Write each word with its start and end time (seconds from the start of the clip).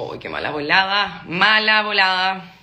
Uy, 0.00 0.20
qué 0.20 0.28
mala 0.28 0.50
volada, 0.50 1.24
mala 1.26 1.82
volada. 1.82 2.54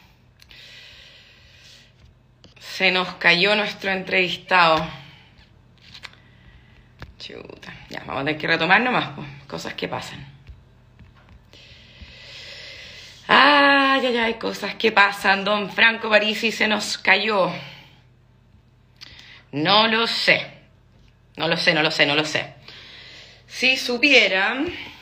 Se 2.59 2.91
nos 2.91 3.15
cayó 3.15 3.55
nuestro 3.57 3.91
entrevistado. 3.91 4.87
Chuta, 7.19 7.73
ya, 7.89 7.99
vamos 8.05 8.21
a 8.21 8.25
tener 8.25 8.39
que 8.39 8.47
retomar 8.47 8.79
nomás, 8.81 9.09
pues, 9.15 9.27
cosas 9.47 9.73
que 9.73 9.89
pasan. 9.89 10.25
Ay, 13.27 14.05
ay, 14.05 14.17
ay, 14.17 14.33
cosas 14.35 14.75
que 14.75 14.93
pasan. 14.93 15.43
Don 15.43 15.69
Franco 15.69 16.09
Parisi 16.09 16.53
se 16.53 16.69
nos 16.69 16.97
cayó. 16.97 17.51
No 19.51 19.89
lo 19.89 20.07
sé. 20.07 20.53
No 21.35 21.49
lo 21.49 21.57
sé, 21.57 21.73
no 21.73 21.83
lo 21.83 21.91
sé, 21.91 22.05
no 22.05 22.15
lo 22.15 22.23
sé. 22.23 22.53
Si 23.45 23.75
supieran... 23.75 24.94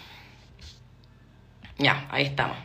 Ya, 1.84 2.08
ahí 2.10 2.28
estamos. 2.28 2.58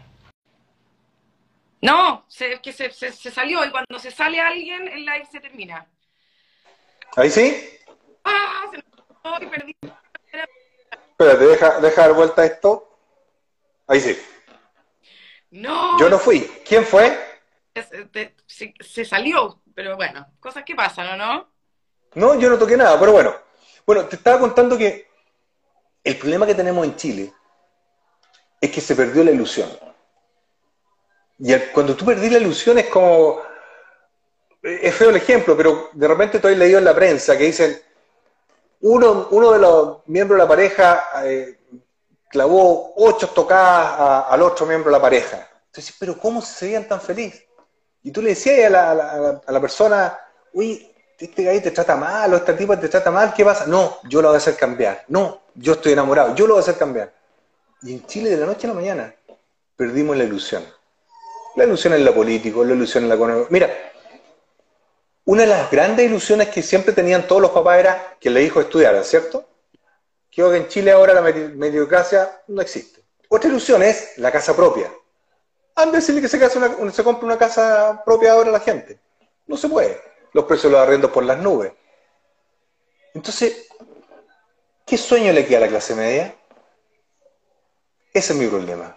No, 1.83 2.25
se, 2.29 2.61
que 2.61 2.73
se, 2.73 2.93
se, 2.93 3.11
se 3.11 3.31
salió 3.33 3.65
y 3.65 3.71
cuando 3.73 3.99
se 3.99 4.13
sale 4.13 4.41
alguien, 4.41 4.87
el 4.87 5.05
live 5.05 5.27
se 5.31 5.41
termina. 5.41 5.85
¿Ahí 7.17 7.29
sí? 7.29 7.69
¡Ah! 8.23 8.67
Se 8.71 8.77
me... 8.77 8.85
¡Ay, 9.25 9.47
perdí! 9.47 9.77
Espérate, 11.11 11.47
deja, 11.47 11.81
deja 11.81 12.03
dar 12.03 12.13
vuelta 12.13 12.45
esto. 12.45 12.97
Ahí 13.89 14.01
sí. 14.01 14.17
No. 15.51 15.99
Yo 15.99 16.09
no 16.09 16.19
fui. 16.21 16.41
¿Quién 16.65 16.85
fue? 16.85 17.19
Se, 17.75 18.35
se, 18.47 18.75
se 18.79 19.05
salió, 19.05 19.61
pero 19.75 19.97
bueno, 19.97 20.29
cosas 20.39 20.63
que 20.63 20.77
pasan, 20.77 21.09
¿o 21.09 21.17
no? 21.17 21.51
No, 22.15 22.39
yo 22.39 22.49
no 22.49 22.57
toqué 22.59 22.77
nada, 22.77 22.99
pero 23.01 23.11
bueno. 23.11 23.35
Bueno, 23.85 24.05
te 24.07 24.15
estaba 24.15 24.39
contando 24.39 24.79
que 24.79 25.09
el 26.05 26.17
problema 26.17 26.47
que 26.47 26.55
tenemos 26.55 26.87
en 26.87 26.95
Chile 26.95 27.33
es 28.61 28.71
que 28.71 28.81
se 28.81 28.95
perdió 28.97 29.25
la 29.25 29.31
ilusión. 29.31 29.69
Y 31.39 31.55
cuando 31.73 31.95
tú 31.95 32.05
perdís 32.05 32.33
la 32.33 32.39
ilusión 32.39 32.79
es 32.79 32.87
como... 32.87 33.41
Es 34.63 34.95
feo 34.95 35.11
el 35.11 35.17
ejemplo, 35.17 35.57
pero 35.57 35.91
de 35.93 36.09
repente 36.09 36.39
has 36.39 36.57
leído 36.57 36.79
en 36.79 36.85
la 36.85 36.95
prensa 36.95 37.39
que 37.39 37.45
dicen, 37.45 37.81
uno, 38.81 39.29
uno 39.31 39.53
de 39.53 39.59
los 39.61 39.99
miembros 40.07 40.37
de 40.37 40.43
la 40.45 40.49
pareja 40.49 41.05
eh, 41.25 41.61
clavó 42.29 42.93
ocho 42.97 43.29
tocadas 43.29 44.01
a- 44.01 44.21
al 44.29 44.43
otro 44.43 44.67
miembro 44.67 44.91
de 44.91 44.97
la 44.97 45.03
pareja. 45.03 45.49
Entonces, 45.67 45.95
pero 45.99 46.19
¿cómo 46.19 46.43
se 46.43 46.67
veían 46.67 46.89
tan 46.89 47.01
feliz? 47.01 47.41
Y 48.03 48.11
tú 48.11 48.21
le 48.21 48.31
decías 48.31 48.67
a 48.67 48.71
la, 48.71 48.91
a 48.91 48.95
la- 48.95 49.41
a 49.47 49.53
la 49.53 49.61
persona, 49.61 50.19
uy, 50.53 50.93
este 51.19 51.45
gallo 51.45 51.63
te 51.63 51.71
trata 51.71 51.97
mal, 51.97 52.33
o 52.33 52.37
esta 52.37 52.57
tipa 52.57 52.79
te 52.79 52.89
trata 52.89 53.11
mal, 53.11 53.33
¿qué 53.35 53.45
pasa? 53.45 53.67
No, 53.67 53.99
yo 54.09 54.21
lo 54.21 54.29
voy 54.29 54.35
a 54.37 54.39
hacer 54.39 54.57
cambiar. 54.57 55.05
No, 55.09 55.41
yo 55.55 55.75
estoy 55.75 55.93
enamorado, 55.93 56.35
yo 56.35 56.47
lo 56.47 56.55
voy 56.55 56.61
a 56.61 56.63
hacer 56.63 56.77
cambiar. 56.79 57.13
Y 57.83 57.93
en 57.95 58.07
Chile, 58.07 58.31
de 58.31 58.37
la 58.37 58.47
noche 58.47 58.67
a 58.67 58.71
la 58.71 58.75
mañana, 58.75 59.15
perdimos 59.77 60.17
la 60.17 60.25
ilusión. 60.25 60.65
La 61.57 61.65
ilusión 61.65 61.95
en 61.95 62.05
la 62.05 62.13
política, 62.13 62.59
la 62.65 62.75
ilusión 62.75 63.05
en 63.05 63.09
la 63.09 63.15
economía. 63.15 63.47
Mira, 63.51 63.71
una 65.25 65.43
de 65.43 65.49
las 65.49 65.71
grandes 65.71 66.07
ilusiones 66.07 66.49
que 66.49 66.63
siempre 66.63 66.93
tenían 66.93 67.27
todos 67.27 67.43
los 67.43 67.51
papás 67.51 67.79
era 67.79 68.17
que 68.19 68.31
le 68.31 68.43
hijo 68.43 68.61
estudiara, 68.61 69.03
¿cierto? 69.05 69.47
Creo 70.35 70.51
que 70.51 70.57
en 70.59 70.69
Chile 70.69 70.93
ahora 70.93 71.15
la 71.15 71.23
medi- 71.23 71.53
mediocracia 71.55 72.43
no 72.49 72.61
existe. 72.63 73.03
Otra 73.29 73.49
ilusión 73.51 73.83
es 73.83 74.17
la 74.19 74.31
casa 74.33 74.55
propia. 74.57 74.91
Anda 75.75 75.99
a 75.99 76.01
decirle 76.01 76.21
que 76.21 76.29
se, 76.29 76.39
casa 76.39 76.59
una- 76.59 76.93
compre 77.05 77.27
una 77.27 77.39
casa 77.39 78.03
propia 78.05 78.33
ahora 78.33 78.51
la 78.51 78.61
gente. 78.61 78.99
No 79.47 79.57
se 79.57 79.69
puede. 79.69 80.01
Los 80.33 80.45
precios 80.45 80.65
de 80.73 80.79
los 80.79 80.87
arrendos 80.87 81.11
por 81.11 81.25
las 81.25 81.39
nubes. 81.39 81.73
Entonces, 83.15 83.69
¿qué 84.87 84.97
sueño 84.97 85.33
le 85.33 85.47
queda 85.47 85.59
a 85.59 85.61
la 85.63 85.69
clase 85.69 85.95
media? 85.95 86.35
Ese 88.13 88.33
es 88.33 88.39
mi 88.39 88.47
problema. 88.47 88.97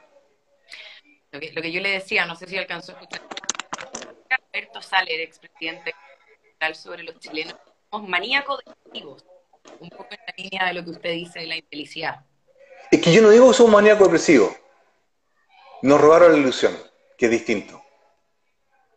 Lo 1.31 1.39
que, 1.39 1.51
lo 1.53 1.61
que 1.61 1.71
yo 1.71 1.81
le 1.81 1.91
decía, 1.91 2.25
no 2.25 2.35
sé 2.35 2.47
si 2.47 2.57
alcanzó 2.57 2.91
a 2.91 2.95
escuchar. 2.95 3.21
Alberto 4.53 4.81
Saller, 4.81 5.19
expresidente 5.21 5.93
tal 6.57 6.75
sobre 6.75 7.03
los 7.03 7.17
chilenos, 7.19 7.55
somos 7.89 8.07
maníacos 8.09 8.59
depresivos, 8.65 9.25
un 9.79 9.89
poco 9.89 10.07
en 10.11 10.19
la 10.27 10.33
línea 10.37 10.65
de 10.67 10.73
lo 10.73 10.83
que 10.83 10.91
usted 10.91 11.11
dice 11.11 11.39
de 11.39 11.47
la 11.47 11.55
infelicidad. 11.57 12.25
Es 12.91 13.01
que 13.01 13.11
yo 13.13 13.21
no 13.21 13.29
digo 13.29 13.47
que 13.49 13.53
somos 13.55 13.71
maníacos 13.73 14.07
depresivos. 14.07 14.53
Nos 15.81 15.99
robaron 15.99 16.33
la 16.33 16.37
ilusión, 16.37 16.77
que 17.17 17.25
es 17.25 17.31
distinto. 17.31 17.81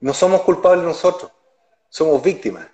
No 0.00 0.12
somos 0.12 0.43
culpables 0.43 0.84
nosotros, 0.84 1.33
somos 1.89 2.22
víctimas. 2.22 2.69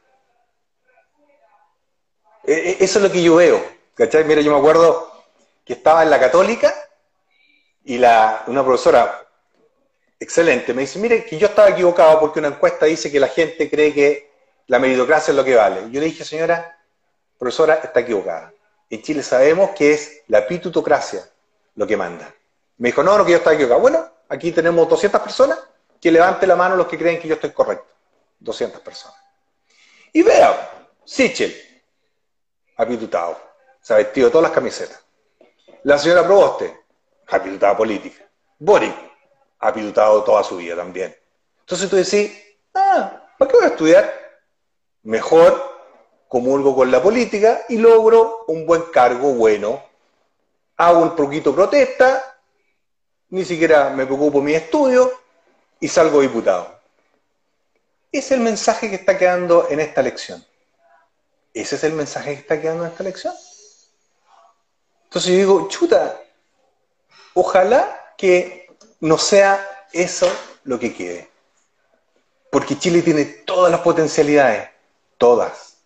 E- 2.44 2.52
e- 2.52 2.84
Eso 2.84 2.98
es 2.98 3.04
lo 3.04 3.12
que 3.12 3.22
yo 3.22 3.36
veo. 3.36 3.62
¿Cachai? 3.94 4.24
Mira, 4.24 4.40
yo 4.40 4.52
me 4.52 4.58
acuerdo 4.58 5.24
que 5.64 5.74
estaba 5.74 6.02
en 6.02 6.10
la 6.10 6.18
católica 6.18 6.74
y 7.84 7.98
la, 7.98 8.44
una 8.46 8.64
profesora 8.64 9.26
excelente 10.18 10.74
me 10.74 10.82
dice, 10.82 10.98
mire, 10.98 11.24
que 11.24 11.38
yo 11.38 11.46
estaba 11.46 11.70
equivocado 11.70 12.20
porque 12.20 12.38
una 12.38 12.48
encuesta 12.48 12.86
dice 12.86 13.10
que 13.10 13.18
la 13.18 13.28
gente 13.28 13.70
cree 13.70 13.94
que 13.94 14.30
la 14.66 14.78
meritocracia 14.78 15.32
es 15.32 15.36
lo 15.36 15.44
que 15.44 15.54
vale. 15.54 15.90
Yo 15.90 16.00
le 16.00 16.06
dije, 16.06 16.24
señora, 16.24 16.78
profesora, 17.38 17.80
está 17.82 18.00
equivocada. 18.00 18.52
En 18.90 19.02
Chile 19.02 19.22
sabemos 19.22 19.70
que 19.70 19.92
es 19.92 20.22
la 20.28 20.46
pitutocracia 20.46 21.28
lo 21.74 21.86
que 21.86 21.96
manda. 21.96 22.32
Me 22.76 22.90
dijo, 22.90 23.02
no, 23.02 23.16
no, 23.16 23.24
que 23.24 23.32
yo 23.32 23.38
estaba 23.38 23.54
equivocado. 23.54 23.80
Bueno, 23.80 24.08
aquí 24.28 24.52
tenemos 24.52 24.88
200 24.88 25.20
personas, 25.20 25.58
que 26.00 26.10
levante 26.10 26.46
la 26.46 26.56
mano 26.56 26.76
los 26.76 26.86
que 26.86 26.98
creen 26.98 27.18
que 27.18 27.28
yo 27.28 27.34
estoy 27.34 27.50
correcto. 27.50 27.92
200 28.40 28.80
personas. 28.80 29.18
Y 30.12 30.22
vea, 30.22 30.88
Sichel, 31.04 31.54
apitutado, 32.76 33.40
se 33.80 33.94
ha 33.94 33.96
vestido 33.96 34.30
todas 34.30 34.44
las 34.44 34.52
camisetas. 34.52 35.00
La 35.84 35.98
señora 35.98 36.24
Proboste, 36.24 36.79
apitutada 37.30 37.76
política. 37.76 38.24
Boric, 38.58 38.94
apitutado 39.58 40.22
toda 40.24 40.42
su 40.42 40.56
vida 40.56 40.76
también. 40.76 41.16
Entonces 41.60 41.88
tú 41.88 41.96
decís, 41.96 42.32
ah, 42.74 43.26
¿para 43.38 43.50
qué 43.50 43.56
voy 43.56 43.66
a 43.66 43.70
estudiar? 43.70 44.14
Mejor 45.02 45.70
comulgo 46.28 46.74
con 46.74 46.90
la 46.90 47.02
política 47.02 47.62
y 47.68 47.78
logro 47.78 48.44
un 48.48 48.66
buen 48.66 48.82
cargo 48.92 49.34
bueno. 49.34 49.82
Hago 50.76 51.00
un 51.00 51.16
poquito 51.16 51.54
protesta, 51.54 52.38
ni 53.30 53.44
siquiera 53.44 53.90
me 53.90 54.06
preocupo 54.06 54.40
mi 54.40 54.54
estudio 54.54 55.12
y 55.78 55.88
salgo 55.88 56.20
diputado. 56.20 56.78
Es 58.12 58.30
el 58.32 58.40
mensaje 58.40 58.88
que 58.88 58.96
está 58.96 59.16
quedando 59.16 59.68
en 59.70 59.80
esta 59.80 60.00
elección. 60.00 60.44
Ese 61.54 61.76
es 61.76 61.84
el 61.84 61.92
mensaje 61.92 62.34
que 62.34 62.40
está 62.40 62.60
quedando 62.60 62.84
en 62.84 62.90
esta 62.90 63.02
elección. 63.02 63.34
Entonces 65.04 65.32
yo 65.32 65.38
digo, 65.38 65.68
chuta, 65.68 66.20
ojalá 67.34 68.14
que 68.16 68.68
no 69.00 69.18
sea 69.18 69.66
eso 69.92 70.30
lo 70.64 70.78
que 70.78 70.94
quede. 70.94 71.28
Porque 72.50 72.78
Chile 72.78 73.02
tiene 73.02 73.24
todas 73.24 73.70
las 73.70 73.80
potencialidades, 73.80 74.68
todas. 75.18 75.78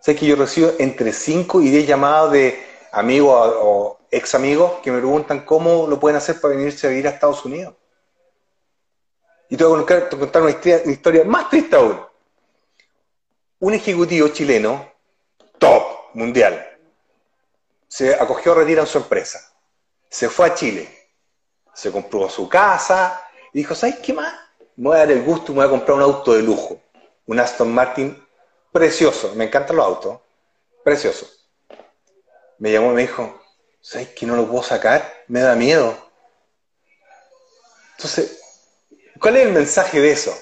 Sé 0.00 0.14
que 0.14 0.26
yo 0.26 0.36
recibo 0.36 0.72
entre 0.78 1.12
5 1.12 1.60
y 1.60 1.70
10 1.70 1.86
llamadas 1.86 2.32
de 2.32 2.66
amigos 2.92 3.54
o, 3.60 3.98
ex 4.10 4.34
amigos 4.34 4.80
que 4.82 4.90
me 4.90 4.98
preguntan 4.98 5.44
cómo 5.44 5.86
lo 5.86 6.00
pueden 6.00 6.16
hacer 6.16 6.40
para 6.40 6.54
venirse 6.54 6.86
a 6.86 6.90
vivir 6.90 7.06
a 7.06 7.10
Estados 7.10 7.44
Unidos. 7.44 7.74
Y 9.50 9.56
te 9.56 9.64
voy 9.64 9.74
a 9.74 9.76
contar, 9.78 10.08
te 10.08 10.16
voy 10.16 10.22
a 10.22 10.26
contar 10.26 10.42
una, 10.42 10.50
historia, 10.50 10.80
una 10.84 10.92
historia 10.92 11.24
más 11.24 11.50
triste 11.50 11.76
aún. 11.76 12.00
Un 13.58 13.74
ejecutivo 13.74 14.28
chileno, 14.28 14.90
top, 15.58 15.82
mundial, 16.14 16.78
se 17.88 18.14
acogió 18.14 18.52
a 18.52 18.56
retirar 18.56 18.84
en 18.84 18.90
su 18.90 18.98
empresa. 18.98 19.40
Se 20.08 20.28
fue 20.28 20.46
a 20.46 20.54
Chile. 20.54 20.88
Se 21.74 21.92
compró 21.92 22.28
su 22.28 22.48
casa 22.48 23.22
y 23.52 23.58
dijo, 23.58 23.74
¿sabes 23.74 23.96
qué 23.98 24.12
más? 24.12 24.34
Me 24.76 24.88
voy 24.88 24.96
a 24.96 25.00
dar 25.00 25.12
el 25.12 25.22
gusto 25.22 25.52
y 25.52 25.54
me 25.54 25.60
voy 25.62 25.66
a 25.66 25.70
comprar 25.70 25.96
un 25.96 26.02
auto 26.02 26.32
de 26.32 26.42
lujo. 26.42 26.80
Un 27.26 27.40
Aston 27.40 27.72
Martin 27.72 28.20
precioso. 28.72 29.34
Me 29.34 29.44
encantan 29.44 29.76
los 29.76 29.86
autos. 29.86 30.20
Precioso. 30.82 31.28
Me 32.58 32.72
llamó 32.72 32.92
y 32.92 32.94
me 32.94 33.02
dijo, 33.02 33.40
¿sabes 33.80 34.08
que 34.08 34.26
no 34.26 34.36
lo 34.36 34.48
puedo 34.48 34.62
sacar? 34.62 35.24
Me 35.28 35.40
da 35.40 35.54
miedo. 35.54 35.96
Entonces, 37.96 38.40
¿cuál 39.20 39.36
es 39.36 39.46
el 39.46 39.52
mensaje 39.52 40.00
de 40.00 40.10
eso? 40.10 40.36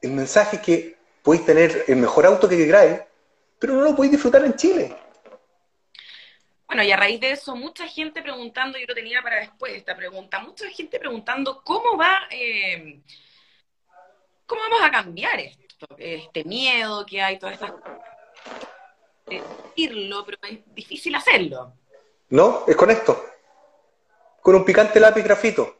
El 0.00 0.12
mensaje 0.12 0.56
es 0.56 0.62
que 0.62 0.98
podéis 1.22 1.44
tener 1.44 1.84
el 1.88 1.96
mejor 1.96 2.26
auto 2.26 2.48
que 2.48 2.56
queráis, 2.56 3.00
pero 3.58 3.74
no 3.74 3.82
lo 3.82 3.96
podéis 3.96 4.12
disfrutar 4.12 4.44
en 4.44 4.54
Chile. 4.56 4.96
Bueno, 6.68 6.82
y 6.82 6.92
a 6.92 6.96
raíz 6.96 7.18
de 7.18 7.30
eso, 7.30 7.56
mucha 7.56 7.88
gente 7.88 8.20
preguntando, 8.20 8.76
yo 8.78 8.84
lo 8.86 8.94
tenía 8.94 9.22
para 9.22 9.40
después 9.40 9.72
esta 9.72 9.96
pregunta, 9.96 10.38
mucha 10.40 10.68
gente 10.68 10.98
preguntando 10.98 11.62
cómo 11.64 11.96
va, 11.96 12.28
eh, 12.30 13.00
cómo 14.44 14.60
vamos 14.60 14.82
a 14.82 14.90
cambiar 14.90 15.40
esto, 15.40 15.86
este 15.96 16.44
miedo 16.44 17.06
que 17.06 17.22
hay, 17.22 17.38
todas 17.38 17.54
estas 17.54 17.72
cosas. 17.72 17.98
Decirlo, 19.24 20.26
pero 20.26 20.38
es 20.42 20.58
difícil 20.74 21.14
hacerlo. 21.14 21.72
No, 22.28 22.64
es 22.66 22.76
con 22.76 22.90
esto. 22.90 23.24
Con 24.42 24.54
un 24.54 24.64
picante 24.64 25.00
lápiz 25.00 25.22
grafito. 25.22 25.78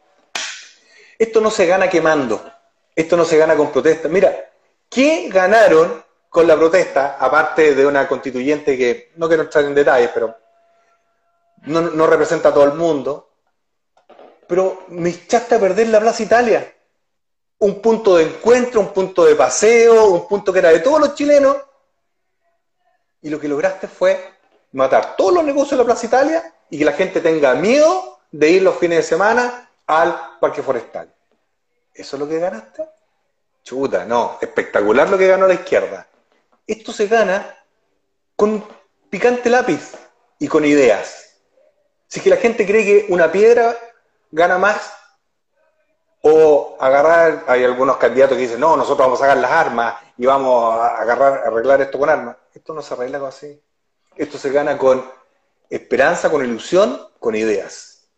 Esto 1.19 1.43
no 1.43 1.51
se 1.51 1.67
gana 1.67 1.91
quemando. 1.91 2.51
Esto 2.95 3.15
no 3.15 3.27
se 3.27 3.37
gana 3.37 3.57
con 3.57 3.71
protesta. 3.71 4.09
Mira, 4.09 4.53
¿qué 4.89 5.29
ganaron 5.29 6.03
con 6.31 6.47
la 6.47 6.57
protesta, 6.57 7.19
aparte 7.19 7.75
de 7.75 7.87
una 7.87 8.09
constituyente 8.09 8.77
que 8.77 9.13
no 9.17 9.29
quiero 9.29 9.43
entrar 9.43 9.65
en 9.65 9.75
detalles, 9.75 10.11
pero 10.13 10.48
no, 11.67 11.81
no 11.83 12.07
representa 12.07 12.49
a 12.51 12.55
todo 12.55 12.65
el 12.65 12.75
mundo? 12.75 13.29
pero 14.49 14.85
me 14.89 15.11
echaste 15.11 15.55
a 15.55 15.61
perder 15.61 15.89
la 15.89 16.01
Plaza 16.01 16.23
Italia. 16.23 16.75
Un 17.59 17.83
punto 17.83 18.17
de 18.17 18.25
encuentro, 18.25 18.81
un 18.81 18.95
punto 18.95 19.25
de 19.25 19.37
paseo, 19.37 20.07
un 20.07 20.27
punto 20.27 20.53
que 20.53 20.61
era 20.61 20.71
de 20.71 20.81
todos 20.81 20.99
los 20.99 21.15
chilenos. 21.15 21.57
Y 23.21 23.29
lo 23.29 23.39
que 23.39 23.47
lograste 23.47 23.87
fue 23.87 24.37
matar 24.73 25.17
todos 25.17 25.35
los 25.35 25.45
negocios 25.45 25.73
de 25.73 25.77
la 25.77 25.85
Plaza 25.85 26.07
Italia 26.07 26.55
y 26.71 26.79
que 26.79 26.85
la 26.85 26.93
gente 26.93 27.21
tenga 27.21 27.55
miedo 27.55 28.21
de 28.31 28.51
ir 28.51 28.63
los 28.63 28.77
fines 28.79 28.99
de 28.99 29.03
semana 29.03 29.71
al 29.87 30.39
parque 30.41 30.63
forestal. 30.63 31.15
¿Eso 31.93 32.17
es 32.17 32.21
lo 32.21 32.29
que 32.29 32.39
ganaste? 32.39 32.89
Chuta, 33.63 34.07
no, 34.07 34.39
espectacular 34.41 35.11
lo 35.11 35.19
que 35.19 35.27
ganó 35.27 35.47
la 35.47 35.55
izquierda. 35.55 36.07
Esto 36.67 36.93
se 36.93 37.07
gana 37.07 37.55
con 38.35 38.65
picante 39.11 39.51
lápiz 39.51 39.95
y 40.39 40.49
con 40.49 40.65
ideas. 40.65 41.28
Si 42.09 42.21
que 42.21 42.31
la 42.31 42.37
gente 42.37 42.67
cree 42.67 42.85
que 42.85 43.13
una 43.13 43.31
piedra 43.31 43.77
gana 44.31 44.59
más, 44.59 44.93
o 46.23 46.77
agarrar, 46.81 47.45
hay 47.47 47.65
algunos 47.65 47.97
candidatos 47.97 48.37
que 48.37 48.43
dicen, 48.43 48.61
no, 48.61 48.77
nosotros 48.77 48.99
vamos 48.99 49.21
a 49.21 49.25
sacar 49.25 49.37
las 49.37 49.51
armas 49.51 49.95
y 50.17 50.27
vamos 50.27 50.75
a 50.75 51.01
agarrar, 51.01 51.47
arreglar 51.47 51.81
esto 51.81 51.99
con 51.99 52.11
armas. 52.11 52.37
Esto 52.53 52.75
no 52.75 52.83
se 52.83 52.95
arregla 52.95 53.27
así. 53.27 53.61
Esto 54.17 54.37
se 54.37 54.51
gana 54.51 54.77
con 54.77 55.09
esperanza, 55.71 56.31
con 56.31 56.45
ilusión, 56.45 57.01
con 57.21 57.35
ideas. 57.37 58.09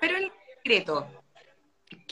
Pero 0.00 0.16
el 0.16 0.32
secreto, 0.56 1.06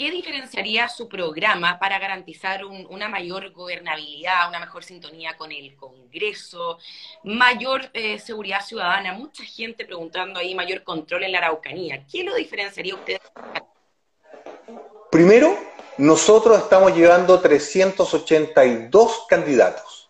¿qué 0.01 0.11
diferenciaría 0.11 0.89
su 0.89 1.11
programa 1.11 1.79
para 1.79 1.99
garantizar 1.99 2.65
una 2.65 3.07
mayor 3.11 3.53
gobernabilidad, 3.53 4.49
una 4.49 4.59
mejor 4.59 4.83
sintonía 4.83 5.37
con 5.37 5.53
el 5.53 5.77
Congreso, 5.77 6.79
mayor 7.23 7.91
eh, 7.93 8.19
seguridad 8.19 8.65
ciudadana? 8.65 9.13
Mucha 9.13 9.45
gente 9.45 9.85
preguntando 9.85 10.41
ahí, 10.41 10.55
mayor 10.55 10.85
control 10.85 11.25
en 11.25 11.33
la 11.33 11.39
Araucanía. 11.41 12.07
¿Qué 12.11 12.25
lo 12.25 12.35
diferenciaría 12.35 12.95
usted? 12.95 13.19
Primero, 15.11 15.55
nosotros 15.99 16.57
estamos 16.57 16.97
llevando 16.97 17.39
382 17.39 19.27
candidatos. 19.29 20.09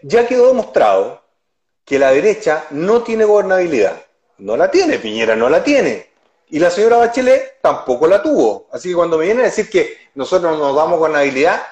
Ya 0.00 0.26
quedó 0.26 0.48
demostrado 0.48 1.22
que 1.84 1.98
la 1.98 2.12
derecha 2.12 2.64
no 2.70 3.02
tiene 3.02 3.26
gobernabilidad. 3.26 4.06
No 4.38 4.56
la 4.56 4.70
tiene, 4.70 4.98
Piñera 4.98 5.36
no 5.36 5.50
la 5.50 5.62
tiene. 5.62 6.13
Y 6.48 6.58
la 6.58 6.70
señora 6.70 6.98
Bachelet 6.98 7.60
tampoco 7.60 8.06
la 8.06 8.22
tuvo. 8.22 8.68
Así 8.72 8.90
que 8.90 8.94
cuando 8.94 9.18
me 9.18 9.24
vienen 9.24 9.44
a 9.44 9.48
decir 9.48 9.68
que 9.70 9.98
nosotros 10.14 10.58
nos 10.58 10.76
damos 10.76 10.98
gobernabilidad, 10.98 11.62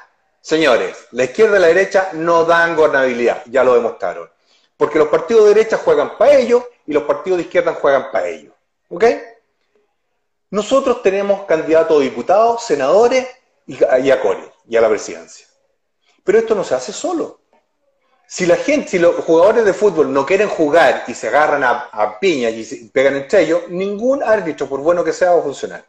señores, 0.41 0.97
la 1.13 1.25
izquierda 1.25 1.59
y 1.59 1.61
la 1.61 1.67
derecha 1.69 2.11
no 2.15 2.45
dan 2.45 2.75
gobernabilidad, 2.75 3.43
ya 3.47 3.65
lo 3.65 3.75
demostraron. 3.75 4.29
Porque 4.77 4.99
los 4.99 5.09
partidos 5.09 5.45
de 5.45 5.55
derecha 5.55 5.77
juegan 5.77 6.17
para 6.17 6.35
ellos 6.35 6.65
y 6.87 6.93
los 6.93 7.05
partidos 7.05 7.39
de 7.39 7.45
izquierda 7.45 7.75
juegan 7.75 8.11
para 8.11 8.29
ellos. 8.29 8.55
¿Ok? 8.89 9.05
Nosotros 10.51 11.03
tenemos 11.03 11.47
candidatos 11.47 11.99
a 11.99 12.03
diputados, 12.03 12.65
senadores 12.65 13.27
y 13.67 13.83
a, 13.85 13.99
y 13.99 14.13
y 14.69 14.77
a 14.77 14.81
la 14.81 14.89
presidencia. 14.89 15.47
Pero 16.25 16.39
esto 16.39 16.55
no 16.55 16.65
se 16.65 16.75
hace 16.75 16.93
solo. 16.93 17.42
Si 18.33 18.47
la 18.47 18.57
gente, 18.57 18.89
si 18.89 18.99
los 18.99 19.17
jugadores 19.27 19.63
de 19.67 19.75
fútbol 19.75 20.11
no 20.11 20.25
quieren 20.25 20.49
jugar 20.49 21.05
y 21.07 21.13
se 21.13 21.29
agarran 21.29 21.63
a, 21.65 22.19
piñas 22.19 22.55
y 22.55 22.89
pegan 22.89 23.17
entre 23.17 23.43
ellos, 23.43 23.69
ningún 23.69 24.23
árbitro, 24.23 24.67
por 24.67 24.81
bueno 24.81 25.05
que 25.05 25.13
sea, 25.13 25.33
va 25.33 25.41
a 25.41 25.43
funcionar. 25.43 25.85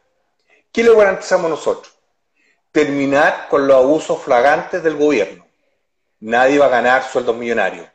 ¿Qué 0.70 0.84
le 0.84 0.94
garantizamos 0.94 1.50
nosotros? 1.50 1.96
Terminar 2.70 3.48
con 3.48 3.66
los 3.66 3.78
abusos 3.78 4.22
flagantes 4.22 4.84
del 4.84 4.98
gobierno. 4.98 5.48
Nadie 6.20 6.60
va 6.60 6.66
a 6.66 6.70
ganar 6.70 7.10
sueldos 7.10 7.34
millonarios. 7.34 7.88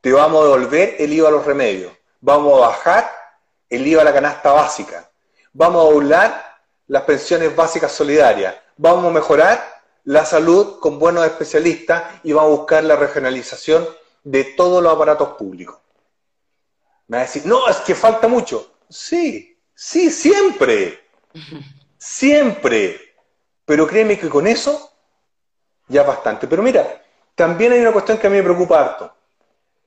Te 0.00 0.12
vamos 0.12 0.42
a 0.42 0.44
devolver 0.44 0.94
el 1.00 1.12
IVA 1.12 1.30
a 1.30 1.32
los 1.32 1.44
remedios. 1.44 1.92
Vamos 2.20 2.56
a 2.58 2.68
bajar 2.68 3.10
el 3.68 3.84
IVA 3.84 4.02
a 4.02 4.04
la 4.04 4.12
canasta 4.12 4.52
básica. 4.52 5.10
Vamos 5.52 5.84
a 5.84 5.92
doblar 5.92 6.60
las 6.86 7.02
pensiones 7.02 7.56
básicas 7.56 7.90
solidarias. 7.90 8.54
Vamos 8.76 9.06
a 9.06 9.10
mejorar 9.10 9.81
la 10.04 10.24
salud 10.24 10.78
con 10.80 10.98
buenos 10.98 11.24
especialistas 11.24 12.20
y 12.24 12.32
va 12.32 12.42
a 12.42 12.46
buscar 12.46 12.82
la 12.84 12.96
regionalización 12.96 13.86
de 14.24 14.44
todos 14.44 14.82
los 14.82 14.92
aparatos 14.92 15.30
públicos. 15.36 15.78
Me 17.08 17.18
va 17.18 17.22
a 17.22 17.26
decir, 17.26 17.46
no, 17.46 17.68
es 17.68 17.76
que 17.78 17.94
falta 17.94 18.28
mucho. 18.28 18.72
Sí, 18.88 19.58
sí, 19.74 20.10
siempre. 20.10 21.00
Siempre. 21.98 23.14
Pero 23.64 23.86
créeme 23.86 24.18
que 24.18 24.28
con 24.28 24.48
eso 24.48 24.90
ya 25.86 26.02
bastante. 26.02 26.48
Pero 26.48 26.60
mira, 26.60 27.00
también 27.36 27.72
hay 27.72 27.78
una 27.80 27.92
cuestión 27.92 28.18
que 28.18 28.26
a 28.26 28.30
mí 28.30 28.38
me 28.38 28.42
preocupa 28.42 28.80
harto. 28.80 29.14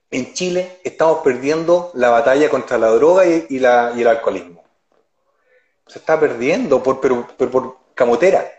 En 0.09 0.33
Chile 0.33 0.79
estamos 0.81 1.19
perdiendo 1.23 1.91
la 1.93 2.09
batalla 2.09 2.49
contra 2.49 2.77
la 2.77 2.87
droga 2.87 3.25
y, 3.25 3.59
la, 3.59 3.91
y 3.93 4.01
el 4.01 4.07
alcoholismo. 4.07 4.63
Se 5.87 5.99
está 5.99 6.17
perdiendo 6.17 6.81
por, 6.81 7.01
por 7.01 7.77
camotera. 7.93 8.49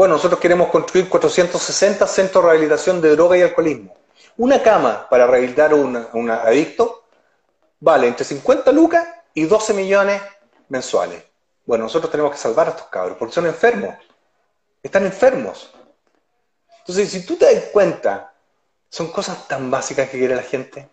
Bueno, 0.00 0.14
nosotros 0.14 0.40
queremos 0.40 0.70
construir 0.70 1.10
460 1.10 2.06
centros 2.06 2.42
de 2.42 2.48
rehabilitación 2.48 3.02
de 3.02 3.10
droga 3.10 3.36
y 3.36 3.42
alcoholismo. 3.42 3.94
Una 4.38 4.62
cama 4.62 5.06
para 5.10 5.26
rehabilitar 5.26 5.72
a 5.72 5.74
un 5.74 6.30
adicto 6.30 7.04
vale 7.80 8.06
entre 8.06 8.24
50 8.24 8.72
lucas 8.72 9.06
y 9.34 9.44
12 9.44 9.74
millones 9.74 10.22
mensuales. 10.70 11.22
Bueno, 11.66 11.84
nosotros 11.84 12.10
tenemos 12.10 12.32
que 12.32 12.38
salvar 12.38 12.68
a 12.68 12.70
estos 12.70 12.86
cabros 12.86 13.18
porque 13.18 13.34
son 13.34 13.44
enfermos. 13.44 13.94
Están 14.82 15.04
enfermos. 15.04 15.70
Entonces, 16.78 17.10
si 17.10 17.26
tú 17.26 17.36
te 17.36 17.54
das 17.54 17.64
cuenta, 17.64 18.32
son 18.88 19.12
cosas 19.12 19.46
tan 19.48 19.70
básicas 19.70 20.08
que 20.08 20.18
quiere 20.18 20.34
la 20.34 20.44
gente. 20.44 20.88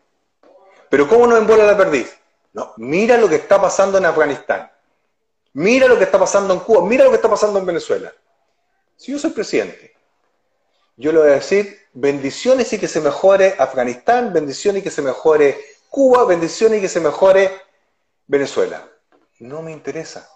Pero 0.89 1.07
¿cómo 1.07 1.27
nos 1.27 1.39
embola 1.39 1.63
la 1.63 1.77
perdiz? 1.77 2.13
No, 2.51 2.74
mira 2.75 3.15
lo 3.15 3.30
que 3.30 3.36
está 3.36 3.62
pasando 3.62 4.00
en 4.00 4.06
Afganistán. 4.06 4.69
Mira 5.53 5.88
lo 5.88 5.98
que 5.98 6.03
está 6.03 6.19
pasando 6.19 6.53
en 6.53 6.60
Cuba. 6.60 6.86
Mira 6.86 7.06
lo 7.06 7.10
que 7.12 7.15
está 7.15 7.30
pasando 7.30 7.57
en 7.57 7.65
Venezuela. 7.65 8.12
Si 8.97 9.11
yo 9.11 9.19
soy 9.19 9.29
presidente, 9.29 9.94
yo 10.95 11.11
le 11.11 11.19
voy 11.19 11.29
a 11.29 11.35
decir 11.35 11.79
bendiciones 11.94 12.73
y 12.73 12.79
que 12.79 12.88
se 12.88 12.99
mejore 12.99 13.55
Afganistán, 13.59 14.33
bendiciones 14.33 14.81
y 14.81 14.83
que 14.83 14.89
se 14.89 15.03
mejore 15.03 15.63
Cuba, 15.89 16.25
bendiciones 16.25 16.79
y 16.79 16.81
que 16.81 16.89
se 16.89 16.99
mejore 16.99 17.51
Venezuela. 18.25 18.89
No 19.39 19.61
me 19.61 19.71
interesa. 19.71 20.27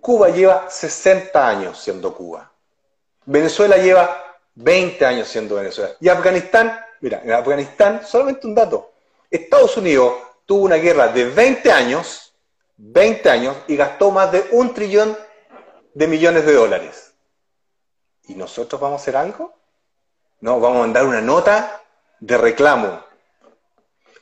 Cuba 0.00 0.30
lleva 0.30 0.70
60 0.70 1.46
años 1.46 1.78
siendo 1.78 2.14
Cuba. 2.14 2.50
Venezuela 3.26 3.76
lleva 3.76 4.38
20 4.54 5.04
años 5.04 5.28
siendo 5.28 5.56
Venezuela. 5.56 5.94
Y 6.00 6.08
Afganistán, 6.08 6.80
mira, 7.02 7.20
en 7.22 7.32
Afganistán, 7.32 8.00
solamente 8.06 8.46
un 8.46 8.54
dato. 8.54 8.94
Estados 9.30 9.76
Unidos 9.76 10.14
tuvo 10.46 10.64
una 10.64 10.76
guerra 10.76 11.08
de 11.08 11.26
20 11.26 11.70
años, 11.70 12.34
20 12.78 13.28
años, 13.28 13.56
y 13.68 13.76
gastó 13.76 14.10
más 14.10 14.32
de 14.32 14.46
un 14.52 14.72
trillón 14.72 15.18
de 15.92 16.06
millones 16.06 16.46
de 16.46 16.54
dólares. 16.54 17.05
¿Y 18.28 18.34
nosotros 18.34 18.80
vamos 18.80 19.00
a 19.00 19.02
hacer 19.02 19.16
algo? 19.16 19.54
No, 20.40 20.60
vamos 20.60 20.78
a 20.78 20.80
mandar 20.80 21.06
una 21.06 21.20
nota 21.20 21.82
de 22.20 22.36
reclamo. 22.36 23.00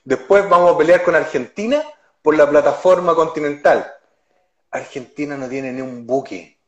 Después 0.05 0.49
vamos 0.49 0.75
a 0.75 0.79
pelear 0.79 1.03
con 1.03 1.15
Argentina 1.15 1.83
por 2.23 2.37
la 2.37 2.49
plataforma 2.49 3.15
continental. 3.15 3.93
Argentina 4.71 5.37
no 5.37 5.49
tiene 5.49 5.73
ni 5.73 5.81
un 5.81 6.07
buque. 6.07 6.59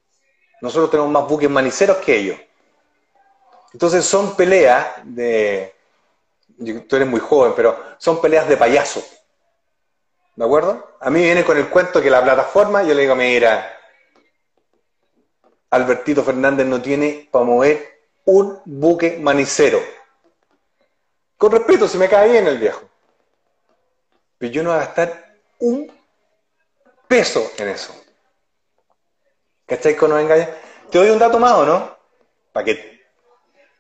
Nosotros 0.63 0.91
tenemos 0.91 1.11
más 1.11 1.29
buques 1.29 1.51
maniceros 1.51 1.99
que 1.99 2.17
ellos. 2.17 2.39
Entonces 3.73 4.05
son 4.05 4.37
peleas 4.37 4.87
de... 5.05 5.75
Tú 6.89 6.97
eres 6.97 7.07
muy 7.07 7.21
joven, 7.21 7.53
pero 7.55 7.79
son 7.99 8.21
peleas 8.21 8.49
de 8.49 8.57
payaso. 8.57 9.05
¿De 10.35 10.45
acuerdo? 10.45 10.97
A 11.01 11.11
mí 11.11 11.21
viene 11.23 11.45
con 11.45 11.59
el 11.59 11.69
cuento 11.69 12.01
que 12.01 12.09
la 12.09 12.23
plataforma, 12.23 12.83
yo 12.83 12.95
le 12.95 13.03
digo, 13.03 13.15
mira, 13.15 13.76
Albertito 15.71 16.23
Fernández 16.23 16.67
no 16.67 16.81
tiene 16.81 17.29
para 17.31 17.45
mover 17.45 18.01
un 18.25 18.61
buque 18.65 19.19
manicero. 19.19 19.81
Con 21.37 21.53
respeto, 21.53 21.89
si 21.89 21.99
me 21.99 22.09
cae 22.09 22.31
bien 22.31 22.47
el 22.47 22.59
viejo. 22.59 22.89
Pero 24.39 24.53
yo 24.53 24.63
no 24.63 24.71
voy 24.71 24.79
a 24.79 24.85
gastar 24.85 25.37
un 25.59 25.93
peso 27.09 27.51
en 27.59 27.69
eso. 27.69 27.95
¿Cachai? 29.67 29.97
no 29.97 30.19
engaña. 30.19 30.49
Te 30.91 30.99
doy 30.99 31.11
un 31.11 31.19
dato 31.19 31.39
más, 31.39 31.55
¿o 31.55 31.67
no? 31.67 31.97
Para 32.53 32.65
que. 32.65 33.05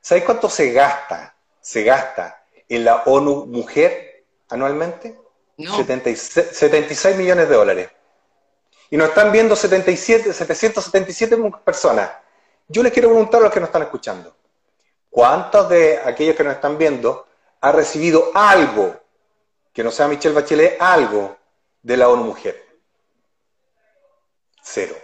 ¿Sabes 0.00 0.24
cuánto 0.24 0.48
se 0.48 0.72
gasta? 0.72 1.34
Se 1.60 1.82
gasta 1.82 2.44
en 2.68 2.84
la 2.84 3.02
ONU 3.04 3.46
Mujer 3.46 4.24
anualmente? 4.48 5.18
No. 5.56 5.76
76 5.76 7.16
millones 7.16 7.48
de 7.48 7.54
dólares 7.54 7.90
y 8.90 8.96
nos 8.96 9.08
están 9.08 9.32
viendo 9.32 9.56
77, 9.56 10.32
777 10.32 11.36
personas. 11.64 12.10
Yo 12.68 12.82
les 12.82 12.92
quiero 12.92 13.08
preguntar 13.08 13.40
a 13.40 13.44
los 13.44 13.52
que 13.52 13.60
nos 13.60 13.68
están 13.68 13.82
escuchando, 13.82 14.34
¿cuántos 15.10 15.68
de 15.68 15.98
aquellos 16.04 16.36
que 16.36 16.44
nos 16.44 16.54
están 16.54 16.78
viendo 16.78 17.26
ha 17.60 17.72
recibido 17.72 18.30
algo, 18.34 18.94
que 19.72 19.82
no 19.82 19.90
sea 19.90 20.08
Michelle 20.08 20.34
Bachelet, 20.34 20.80
algo 20.80 21.36
de 21.82 21.96
la 21.96 22.08
ONU 22.08 22.24
Mujer? 22.24 22.64
Cero. 24.62 24.94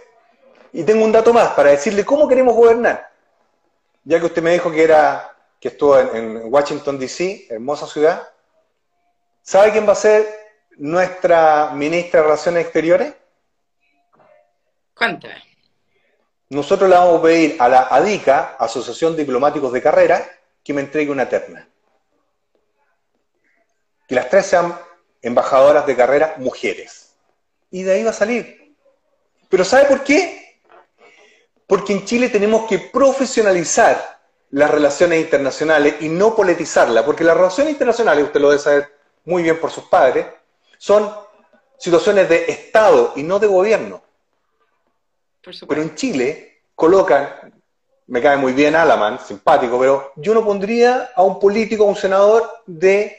Y 0.71 0.83
tengo 0.83 1.05
un 1.05 1.11
dato 1.11 1.33
más 1.33 1.49
para 1.49 1.71
decirle 1.71 2.03
cómo 2.03 2.27
queremos 2.27 2.55
gobernar. 2.55 3.11
Ya 4.03 4.19
que 4.19 4.25
usted 4.25 4.41
me 4.41 4.53
dijo 4.53 4.71
que 4.71 4.83
era 4.83 5.37
que 5.59 5.69
estuvo 5.69 5.97
en, 5.97 6.37
en 6.37 6.53
Washington 6.53 6.99
DC, 6.99 7.47
hermosa 7.49 7.87
ciudad. 7.87 8.27
¿Sabe 9.41 9.71
quién 9.71 9.87
va 9.87 9.93
a 9.93 9.95
ser 9.95 10.27
nuestra 10.77 11.71
ministra 11.73 12.19
de 12.19 12.25
Relaciones 12.25 12.65
Exteriores? 12.65 13.13
Cuéntame. 14.95 15.43
Nosotros 16.49 16.89
le 16.89 16.95
vamos 16.95 17.19
a 17.19 17.23
pedir 17.23 17.55
a 17.59 17.67
la 17.67 17.87
ADICA, 17.89 18.57
Asociación 18.59 19.13
de 19.13 19.23
Diplomáticos 19.23 19.73
de 19.73 19.81
Carrera, 19.81 20.23
que 20.63 20.73
me 20.73 20.81
entregue 20.81 21.11
una 21.11 21.27
terna. 21.27 21.67
Que 24.07 24.15
las 24.15 24.29
tres 24.29 24.45
sean 24.45 24.77
embajadoras 25.21 25.85
de 25.87 25.95
carrera 25.95 26.35
mujeres. 26.37 27.15
Y 27.71 27.83
de 27.83 27.93
ahí 27.93 28.03
va 28.03 28.11
a 28.11 28.13
salir. 28.13 28.75
Pero 29.49 29.65
¿sabe 29.65 29.85
por 29.85 30.03
qué? 30.03 30.59
Porque 31.65 31.93
en 31.93 32.05
Chile 32.05 32.29
tenemos 32.29 32.67
que 32.67 32.79
profesionalizar 32.79 34.21
las 34.51 34.69
relaciones 34.69 35.19
internacionales 35.19 35.95
y 36.01 36.09
no 36.09 36.35
politizarlas, 36.35 37.03
porque 37.03 37.23
las 37.23 37.35
relaciones 37.35 37.73
internacionales, 37.73 38.25
usted 38.25 38.39
lo 38.39 38.51
debe 38.51 38.61
saber 38.61 38.93
muy 39.25 39.41
bien 39.41 39.59
por 39.59 39.71
sus 39.71 39.85
padres, 39.85 40.27
son 40.77 41.11
situaciones 41.79 42.29
de 42.29 42.45
Estado 42.51 43.13
y 43.15 43.23
no 43.23 43.39
de 43.39 43.47
gobierno. 43.47 44.03
Pero 45.43 45.81
en 45.81 45.95
Chile 45.95 46.61
colocan, 46.73 47.53
me 48.07 48.21
cae 48.21 48.37
muy 48.37 48.53
bien 48.53 48.75
Alaman, 48.75 49.19
simpático, 49.19 49.77
pero 49.77 50.13
yo 50.15 50.33
no 50.33 50.43
pondría 50.43 51.11
a 51.15 51.23
un 51.23 51.39
político, 51.39 51.83
a 51.83 51.87
un 51.87 51.95
senador 51.95 52.49
de 52.65 53.17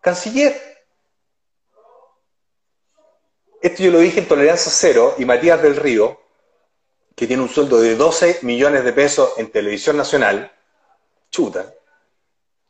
canciller. 0.00 0.70
Esto 3.60 3.82
yo 3.82 3.90
lo 3.90 3.98
dije 3.98 4.20
en 4.20 4.28
Tolerancia 4.28 4.72
Cero 4.74 5.14
y 5.18 5.26
Matías 5.26 5.60
del 5.62 5.76
Río, 5.76 6.18
que 7.14 7.26
tiene 7.26 7.42
un 7.42 7.50
sueldo 7.50 7.78
de 7.80 7.94
12 7.96 8.38
millones 8.42 8.82
de 8.82 8.92
pesos 8.94 9.34
en 9.36 9.50
televisión 9.50 9.98
nacional, 9.98 10.50
chuta, 11.30 11.74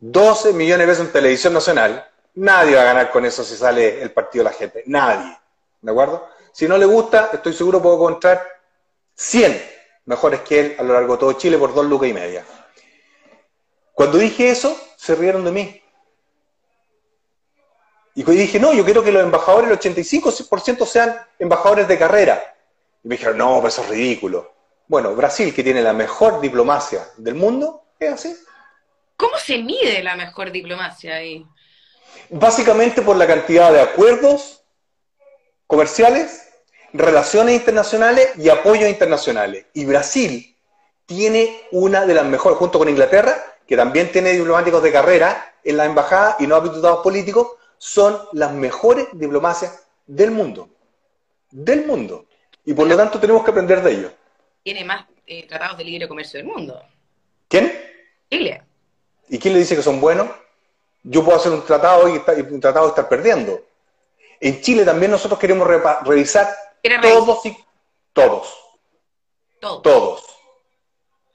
12 0.00 0.52
millones 0.54 0.86
de 0.86 0.92
pesos 0.92 1.06
en 1.06 1.12
televisión 1.12 1.52
nacional, 1.52 2.08
nadie 2.34 2.74
va 2.74 2.82
a 2.82 2.86
ganar 2.86 3.10
con 3.12 3.24
eso 3.24 3.44
si 3.44 3.54
sale 3.54 4.02
el 4.02 4.10
partido 4.10 4.42
de 4.42 4.50
la 4.50 4.56
gente, 4.56 4.82
nadie, 4.86 5.38
¿de 5.80 5.90
acuerdo? 5.90 6.28
Si 6.52 6.66
no 6.66 6.76
le 6.76 6.86
gusta, 6.86 7.30
estoy 7.32 7.52
seguro 7.52 7.80
puedo 7.80 7.96
encontrar 7.96 8.46
100 9.14 9.62
mejores 10.06 10.40
que 10.40 10.60
él 10.60 10.76
a 10.78 10.82
lo 10.82 10.94
largo 10.94 11.14
de 11.14 11.20
todo 11.20 11.32
Chile 11.34 11.58
por 11.58 11.74
dos 11.74 11.86
lucas 11.86 12.08
y 12.08 12.12
media. 12.12 12.44
Cuando 13.94 14.18
dije 14.18 14.50
eso, 14.50 14.76
se 14.96 15.14
rieron 15.14 15.44
de 15.44 15.52
mí. 15.52 15.82
Y 18.14 18.24
dije, 18.24 18.58
no, 18.58 18.72
yo 18.72 18.84
quiero 18.84 19.02
que 19.02 19.12
los 19.12 19.22
embajadores, 19.22 19.70
el 19.70 19.78
85% 19.78 20.84
sean 20.84 21.16
embajadores 21.38 21.86
de 21.86 21.98
carrera. 21.98 22.56
Y 23.04 23.08
me 23.08 23.16
dijeron, 23.16 23.38
no, 23.38 23.56
pero 23.56 23.68
eso 23.68 23.82
es 23.82 23.88
ridículo. 23.88 24.52
Bueno, 24.88 25.14
Brasil, 25.14 25.54
que 25.54 25.62
tiene 25.62 25.80
la 25.80 25.92
mejor 25.92 26.40
diplomacia 26.40 27.06
del 27.16 27.34
mundo, 27.34 27.84
es 27.98 28.12
así. 28.12 28.36
¿Cómo 29.16 29.38
se 29.38 29.58
mide 29.58 30.02
la 30.02 30.16
mejor 30.16 30.50
diplomacia 30.50 31.16
ahí? 31.16 31.46
Básicamente 32.30 33.02
por 33.02 33.16
la 33.16 33.26
cantidad 33.26 33.72
de 33.72 33.80
acuerdos 33.80 34.59
comerciales, 35.70 36.48
relaciones 36.92 37.54
internacionales 37.54 38.30
y 38.36 38.48
apoyos 38.48 38.90
internacionales. 38.90 39.66
Y 39.72 39.84
Brasil 39.84 40.56
tiene 41.06 41.60
una 41.70 42.04
de 42.06 42.12
las 42.12 42.24
mejores, 42.24 42.58
junto 42.58 42.76
con 42.80 42.88
Inglaterra, 42.88 43.36
que 43.68 43.76
también 43.76 44.10
tiene 44.10 44.32
diplomáticos 44.32 44.82
de 44.82 44.90
carrera 44.90 45.54
en 45.62 45.76
la 45.76 45.84
embajada 45.84 46.34
y 46.40 46.48
no 46.48 46.60
diputados 46.60 47.04
políticos, 47.04 47.52
son 47.78 48.18
las 48.32 48.52
mejores 48.52 49.06
diplomacias 49.12 49.86
del 50.08 50.32
mundo. 50.32 50.70
Del 51.52 51.86
mundo. 51.86 52.26
Y 52.64 52.74
por 52.74 52.88
lo 52.88 52.96
tanto 52.96 53.20
tenemos 53.20 53.44
que 53.44 53.52
aprender 53.52 53.80
de 53.80 53.92
ellos. 53.92 54.12
Tiene 54.64 54.84
más 54.84 55.06
eh, 55.24 55.46
tratados 55.46 55.78
de 55.78 55.84
libre 55.84 56.08
comercio 56.08 56.38
del 56.38 56.48
mundo. 56.48 56.82
¿Quién? 57.46 57.72
Chile. 58.28 58.60
¿Y 59.28 59.38
quién 59.38 59.54
le 59.54 59.60
dice 59.60 59.76
que 59.76 59.82
son 59.82 60.00
buenos? 60.00 60.28
Yo 61.04 61.24
puedo 61.24 61.38
hacer 61.38 61.52
un 61.52 61.64
tratado 61.64 62.08
y, 62.08 62.20
un 62.52 62.60
tratado 62.60 62.88
estar 62.88 63.08
perdiendo. 63.08 63.69
En 64.40 64.60
Chile 64.62 64.84
también 64.84 65.10
nosotros 65.10 65.38
queremos 65.38 65.68
revisar 66.02 66.48
todos 67.02 67.46
y 67.46 67.56
todos. 68.12 68.56
Todos. 69.60 69.82
Todos. 69.82 70.24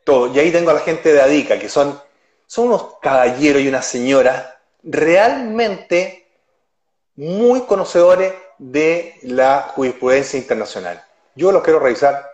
Todos. 0.03 0.35
Y 0.35 0.39
ahí 0.39 0.51
tengo 0.51 0.71
a 0.71 0.73
la 0.73 0.79
gente 0.79 1.13
de 1.13 1.21
Adica, 1.21 1.59
que 1.59 1.69
son, 1.69 2.01
son 2.47 2.67
unos 2.67 2.97
caballeros 2.99 3.61
y 3.61 3.67
unas 3.67 3.85
señoras 3.85 4.55
realmente 4.81 6.27
muy 7.15 7.61
conocedores 7.61 8.33
de 8.57 9.19
la 9.23 9.71
jurisprudencia 9.75 10.39
internacional. 10.39 11.03
Yo 11.35 11.51
los 11.51 11.63
quiero 11.63 11.79
revisar 11.79 12.25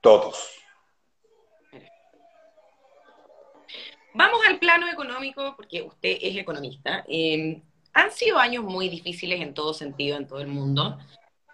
todos. 0.00 0.50
Vamos 4.12 4.40
al 4.46 4.60
plano 4.60 4.88
económico, 4.88 5.54
porque 5.56 5.82
usted 5.82 6.18
es 6.20 6.36
economista. 6.36 7.04
Eh, 7.08 7.60
han 7.94 8.10
sido 8.10 8.38
años 8.38 8.64
muy 8.64 8.88
difíciles 8.88 9.40
en 9.40 9.54
todo 9.54 9.72
sentido, 9.72 10.16
en 10.16 10.26
todo 10.26 10.40
el 10.40 10.48
mundo, 10.48 10.98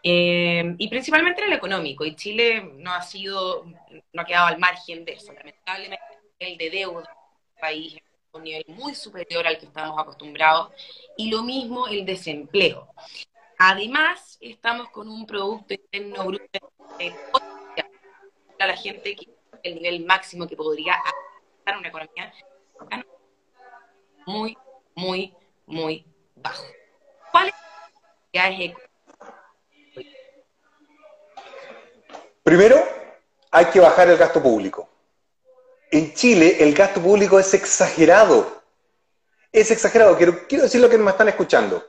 eh, 0.03 0.75
y 0.79 0.89
principalmente 0.89 1.43
en 1.43 1.49
el 1.49 1.59
económico. 1.59 2.05
Y 2.05 2.17
Chile 2.17 2.63
no 2.77 2.93
ha 2.93 3.03
sido, 3.03 3.67
no 4.13 4.23
ha 4.23 4.25
quedado 4.25 4.47
al 4.47 4.59
margen 4.59 5.05
de 5.05 5.13
eso. 5.13 5.33
Lamentablemente, 5.33 6.03
el 6.39 6.57
de 6.57 6.71
deuda 6.71 7.01
del 7.03 7.61
país 7.61 7.95
es 7.95 8.03
un 8.33 8.43
nivel 8.45 8.65
muy 8.69 8.95
superior 8.95 9.47
al 9.47 9.59
que 9.59 9.67
estamos 9.67 9.99
acostumbrados, 9.99 10.73
y 11.17 11.31
lo 11.31 11.43
mismo 11.43 11.87
el 11.87 12.07
desempleo. 12.07 12.89
Además, 13.59 14.39
estamos 14.41 14.89
con 14.89 15.09
un 15.09 15.27
Producto 15.27 15.75
Interno 15.75 16.25
Bruto 16.25 16.73
a 18.59 18.67
la 18.67 18.77
gente 18.77 19.15
que 19.15 19.29
el 19.63 19.75
nivel 19.75 20.07
máximo 20.07 20.47
que 20.47 20.57
podría 20.57 20.97
dar 21.67 21.77
una 21.77 21.89
economía 21.89 22.33
muy, 24.27 24.57
muy, 24.95 25.35
muy 25.67 26.07
bajo. 26.43 26.65
¿Cuál 27.31 27.53
es 28.33 28.75
Primero, 32.43 32.83
hay 33.51 33.67
que 33.67 33.81
bajar 33.81 34.09
el 34.09 34.17
gasto 34.17 34.43
público. 34.43 34.89
En 35.91 36.15
Chile 36.15 36.57
el 36.61 36.75
gasto 36.75 37.01
público 37.01 37.39
es 37.39 37.53
exagerado. 37.55 38.63
Es 39.53 39.71
exagerado. 39.71 40.17
Quiero, 40.17 40.47
quiero 40.47 40.65
decir 40.65 40.81
lo 40.81 40.89
que 40.89 40.99
me 40.99 41.11
están 41.11 41.29
escuchando. 41.29 41.85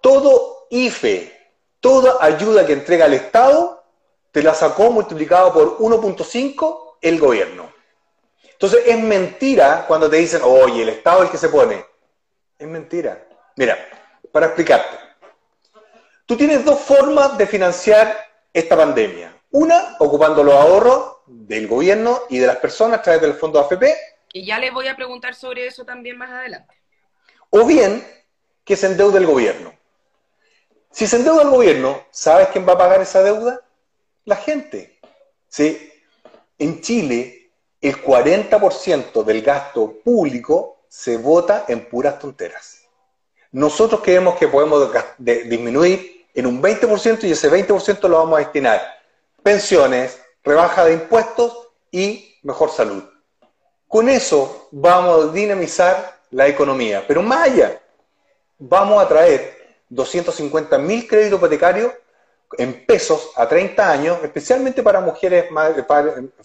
Todo 0.00 0.66
IFE, 0.70 1.52
toda 1.80 2.24
ayuda 2.24 2.66
que 2.66 2.72
entrega 2.72 3.06
el 3.06 3.14
Estado, 3.14 3.84
te 4.32 4.42
la 4.42 4.54
sacó 4.54 4.90
multiplicado 4.90 5.52
por 5.52 5.78
1.5 5.78 6.96
el 7.00 7.18
gobierno. 7.18 7.72
Entonces 8.52 8.82
es 8.86 8.98
mentira 8.98 9.84
cuando 9.86 10.10
te 10.10 10.16
dicen, 10.16 10.42
oye, 10.44 10.82
el 10.82 10.90
Estado 10.90 11.20
es 11.20 11.24
el 11.26 11.32
que 11.32 11.38
se 11.38 11.48
pone. 11.48 11.84
Es 12.58 12.68
mentira. 12.68 13.26
Mira, 13.60 13.76
para 14.32 14.46
explicarte. 14.46 14.96
Tú 16.24 16.34
tienes 16.34 16.64
dos 16.64 16.80
formas 16.80 17.36
de 17.36 17.46
financiar 17.46 18.16
esta 18.54 18.74
pandemia. 18.74 19.38
Una, 19.50 19.96
ocupando 19.98 20.42
los 20.42 20.54
ahorros 20.54 21.18
del 21.26 21.68
gobierno 21.68 22.20
y 22.30 22.38
de 22.38 22.46
las 22.46 22.56
personas 22.56 23.00
a 23.00 23.02
través 23.02 23.20
del 23.20 23.34
fondo 23.34 23.60
AFP. 23.60 23.94
Y 24.32 24.46
ya 24.46 24.58
les 24.58 24.72
voy 24.72 24.88
a 24.88 24.96
preguntar 24.96 25.34
sobre 25.34 25.66
eso 25.66 25.84
también 25.84 26.16
más 26.16 26.30
adelante. 26.30 26.74
O 27.50 27.66
bien, 27.66 28.02
que 28.64 28.76
se 28.76 28.86
endeude 28.86 29.18
el 29.18 29.26
gobierno. 29.26 29.74
Si 30.90 31.06
se 31.06 31.16
endeuda 31.16 31.42
el 31.42 31.50
gobierno, 31.50 32.02
¿sabes 32.10 32.48
quién 32.48 32.66
va 32.66 32.72
a 32.72 32.78
pagar 32.78 33.02
esa 33.02 33.22
deuda? 33.22 33.60
La 34.24 34.36
gente. 34.36 34.98
¿Sí? 35.48 35.92
En 36.56 36.80
Chile, 36.80 37.50
el 37.82 38.02
40% 38.02 39.22
del 39.22 39.42
gasto 39.42 40.00
público 40.02 40.86
se 40.88 41.18
vota 41.18 41.66
en 41.68 41.90
puras 41.90 42.18
tonteras. 42.18 42.79
Nosotros 43.52 44.00
creemos 44.02 44.36
que 44.36 44.48
podemos 44.48 44.90
disminuir 45.18 46.26
en 46.34 46.46
un 46.46 46.62
20% 46.62 47.24
y 47.24 47.32
ese 47.32 47.50
20% 47.50 48.08
lo 48.08 48.18
vamos 48.18 48.36
a 48.36 48.44
destinar 48.44 48.80
pensiones, 49.42 50.20
rebaja 50.44 50.84
de 50.84 50.94
impuestos 50.94 51.68
y 51.90 52.36
mejor 52.42 52.70
salud. 52.70 53.04
Con 53.88 54.08
eso 54.08 54.68
vamos 54.70 55.24
a 55.24 55.32
dinamizar 55.32 56.20
la 56.30 56.46
economía. 56.46 57.04
Pero 57.06 57.22
más 57.22 57.48
allá, 57.48 57.80
vamos 58.58 59.02
a 59.02 59.08
traer 59.08 59.58
250 59.88 60.78
mil 60.78 61.08
créditos 61.08 61.38
hipotecarios 61.38 61.92
en 62.58 62.84
pesos 62.86 63.30
a 63.36 63.48
30 63.48 63.90
años, 63.90 64.18
especialmente 64.22 64.82
para 64.82 65.00
mujeres 65.00 65.46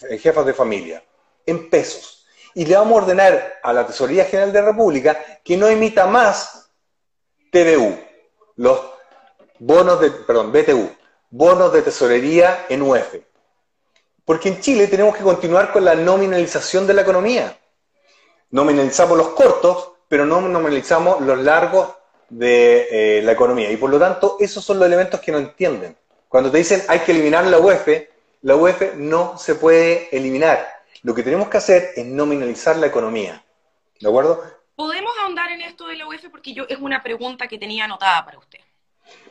eh, 0.09 0.17
jefas 0.17 0.45
de 0.45 0.53
familia, 0.53 1.03
en 1.45 1.69
pesos. 1.69 2.25
Y 2.53 2.65
le 2.65 2.75
vamos 2.75 2.93
a 2.93 3.03
ordenar 3.03 3.59
a 3.61 3.73
la 3.73 3.85
Tesorería 3.85 4.25
General 4.25 4.51
de 4.51 4.61
la 4.61 4.67
República 4.67 5.19
que 5.43 5.57
no 5.57 5.67
emita 5.67 6.05
más 6.07 6.64
TBU, 7.55 7.97
los 8.57 8.81
bonos 9.59 10.01
de, 10.01 10.11
perdón, 10.11 10.51
BTU, 10.51 10.89
bonos 11.29 11.71
de 11.71 11.83
tesorería 11.83 12.65
en 12.67 12.81
UF. 12.81 13.15
Porque 14.25 14.49
en 14.49 14.59
Chile 14.59 14.87
tenemos 14.87 15.15
que 15.15 15.23
continuar 15.23 15.71
con 15.71 15.85
la 15.85 15.95
nominalización 15.95 16.85
de 16.85 16.93
la 16.95 17.03
economía. 17.03 17.57
Nominalizamos 18.51 19.17
los 19.17 19.29
cortos, 19.29 19.93
pero 20.09 20.25
no 20.25 20.41
nominalizamos 20.41 21.21
los 21.21 21.39
largos 21.39 21.93
de 22.27 23.19
eh, 23.19 23.21
la 23.21 23.31
economía. 23.31 23.71
Y 23.71 23.77
por 23.77 23.89
lo 23.89 23.99
tanto, 23.99 24.35
esos 24.41 24.61
son 24.61 24.77
los 24.77 24.87
elementos 24.87 25.21
que 25.21 25.31
no 25.31 25.37
entienden. 25.37 25.95
Cuando 26.27 26.51
te 26.51 26.57
dicen 26.57 26.83
hay 26.89 26.99
que 26.99 27.13
eliminar 27.13 27.45
la 27.45 27.59
UEF, 27.59 27.87
la 28.41 28.57
UEF 28.57 28.95
no 28.95 29.37
se 29.37 29.55
puede 29.55 30.09
eliminar. 30.13 30.67
Lo 31.03 31.15
que 31.15 31.23
tenemos 31.23 31.47
que 31.47 31.55
hacer 31.55 31.91
es 31.95 32.05
nominalizar 32.05 32.75
la 32.75 32.87
economía. 32.87 33.45
¿De 34.01 34.09
acuerdo? 34.09 34.43
¿Podemos 34.75 35.11
ahondar 35.21 35.51
en 35.51 35.61
esto 35.61 35.87
de 35.87 35.95
la 35.95 36.07
UEF? 36.07 36.29
Porque 36.29 36.53
yo 36.53 36.65
es 36.67 36.77
una 36.79 37.01
pregunta 37.01 37.47
que 37.47 37.57
tenía 37.57 37.85
anotada 37.85 38.25
para 38.25 38.37
usted. 38.37 38.59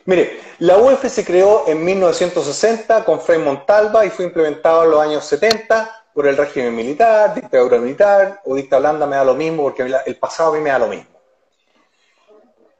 Mire, 0.05 0.39
la 0.59 0.77
UEF 0.77 1.05
se 1.05 1.25
creó 1.25 1.65
en 1.67 1.83
1960 1.83 3.03
con 3.03 3.19
Frei 3.19 3.39
Montalva 3.39 4.05
y 4.05 4.09
fue 4.09 4.25
implementado 4.25 4.83
en 4.83 4.91
los 4.91 5.01
años 5.01 5.25
70 5.25 6.05
por 6.13 6.27
el 6.27 6.37
régimen 6.37 6.73
militar, 6.73 7.35
dictadura 7.35 7.77
militar 7.77 8.41
o 8.45 8.55
dictadura 8.55 8.91
blanda, 8.91 9.05
me 9.05 9.17
da 9.17 9.25
lo 9.25 9.35
mismo 9.35 9.63
porque 9.63 9.83
el 10.05 10.15
pasado 10.15 10.53
a 10.53 10.57
mí 10.57 10.61
me 10.61 10.69
da 10.69 10.79
lo 10.79 10.87
mismo. 10.87 11.07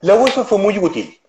La 0.01 0.15
UEF 0.15 0.47
fue 0.47 0.57
muy 0.57 0.77
útil, 0.77 1.19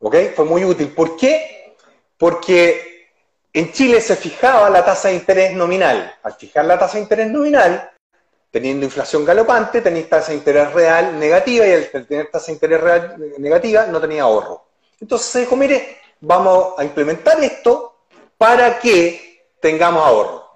¿ok? 0.00 0.16
Fue 0.34 0.44
muy 0.44 0.64
útil. 0.64 0.88
¿Por 0.88 1.16
qué? 1.16 1.76
Porque 2.16 3.06
en 3.52 3.70
Chile 3.70 4.00
se 4.00 4.16
fijaba 4.16 4.68
la 4.70 4.84
tasa 4.84 5.08
de 5.08 5.14
interés 5.14 5.52
nominal. 5.52 6.12
Al 6.22 6.32
fijar 6.32 6.64
la 6.64 6.78
tasa 6.78 6.94
de 6.94 7.02
interés 7.02 7.30
nominal, 7.30 7.91
teniendo 8.52 8.84
inflación 8.84 9.24
galopante, 9.24 9.80
tenéis 9.80 10.10
tasa 10.10 10.30
de 10.30 10.38
interés 10.38 10.72
real 10.74 11.18
negativa 11.18 11.66
y 11.66 11.72
al 11.72 12.06
tener 12.06 12.30
tasa 12.30 12.46
de 12.48 12.52
interés 12.52 12.80
real 12.80 13.16
negativa 13.38 13.86
no 13.86 13.98
tenía 13.98 14.24
ahorro. 14.24 14.66
Entonces 15.00 15.26
se 15.26 15.40
dijo, 15.40 15.56
mire, 15.56 15.98
vamos 16.20 16.74
a 16.76 16.84
implementar 16.84 17.42
esto 17.42 17.96
para 18.36 18.78
que 18.78 19.46
tengamos 19.58 20.06
ahorro. 20.06 20.50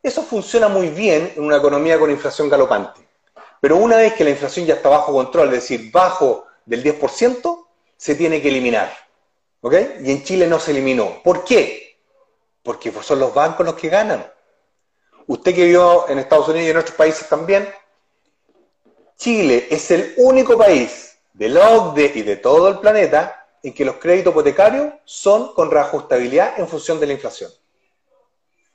Eso 0.00 0.22
funciona 0.22 0.68
muy 0.68 0.88
bien 0.88 1.32
en 1.36 1.42
una 1.42 1.56
economía 1.56 1.98
con 1.98 2.10
inflación 2.10 2.48
galopante. 2.48 3.00
Pero 3.60 3.76
una 3.76 3.96
vez 3.96 4.14
que 4.14 4.22
la 4.22 4.30
inflación 4.30 4.64
ya 4.64 4.74
está 4.74 4.88
bajo 4.88 5.12
control, 5.12 5.48
es 5.48 5.62
decir, 5.68 5.90
bajo 5.90 6.46
del 6.64 6.84
10%, 6.84 7.66
se 7.96 8.14
tiene 8.14 8.40
que 8.40 8.48
eliminar. 8.48 8.92
¿Ok? 9.62 9.74
Y 10.04 10.12
en 10.12 10.22
Chile 10.22 10.46
no 10.46 10.60
se 10.60 10.70
eliminó. 10.70 11.20
¿Por 11.24 11.42
qué? 11.42 11.98
Porque 12.62 12.92
son 13.02 13.18
los 13.18 13.34
bancos 13.34 13.66
los 13.66 13.74
que 13.74 13.88
ganan. 13.88 14.24
Usted 15.26 15.54
que 15.54 15.64
vivió 15.64 16.08
en 16.08 16.18
Estados 16.18 16.48
Unidos 16.48 16.68
y 16.68 16.70
en 16.70 16.76
otros 16.76 16.96
países 16.96 17.28
también, 17.28 17.68
Chile 19.16 19.66
es 19.70 19.90
el 19.90 20.14
único 20.18 20.56
país 20.56 21.18
de 21.32 21.48
la 21.48 21.70
OCDE 21.70 22.12
y 22.14 22.22
de 22.22 22.36
todo 22.36 22.68
el 22.68 22.78
planeta 22.78 23.46
en 23.62 23.74
que 23.74 23.84
los 23.84 23.96
créditos 23.96 24.32
hipotecarios 24.32 24.94
son 25.04 25.52
con 25.54 25.70
reajustabilidad 25.70 26.58
en 26.58 26.68
función 26.68 27.00
de 27.00 27.06
la 27.06 27.14
inflación. 27.14 27.50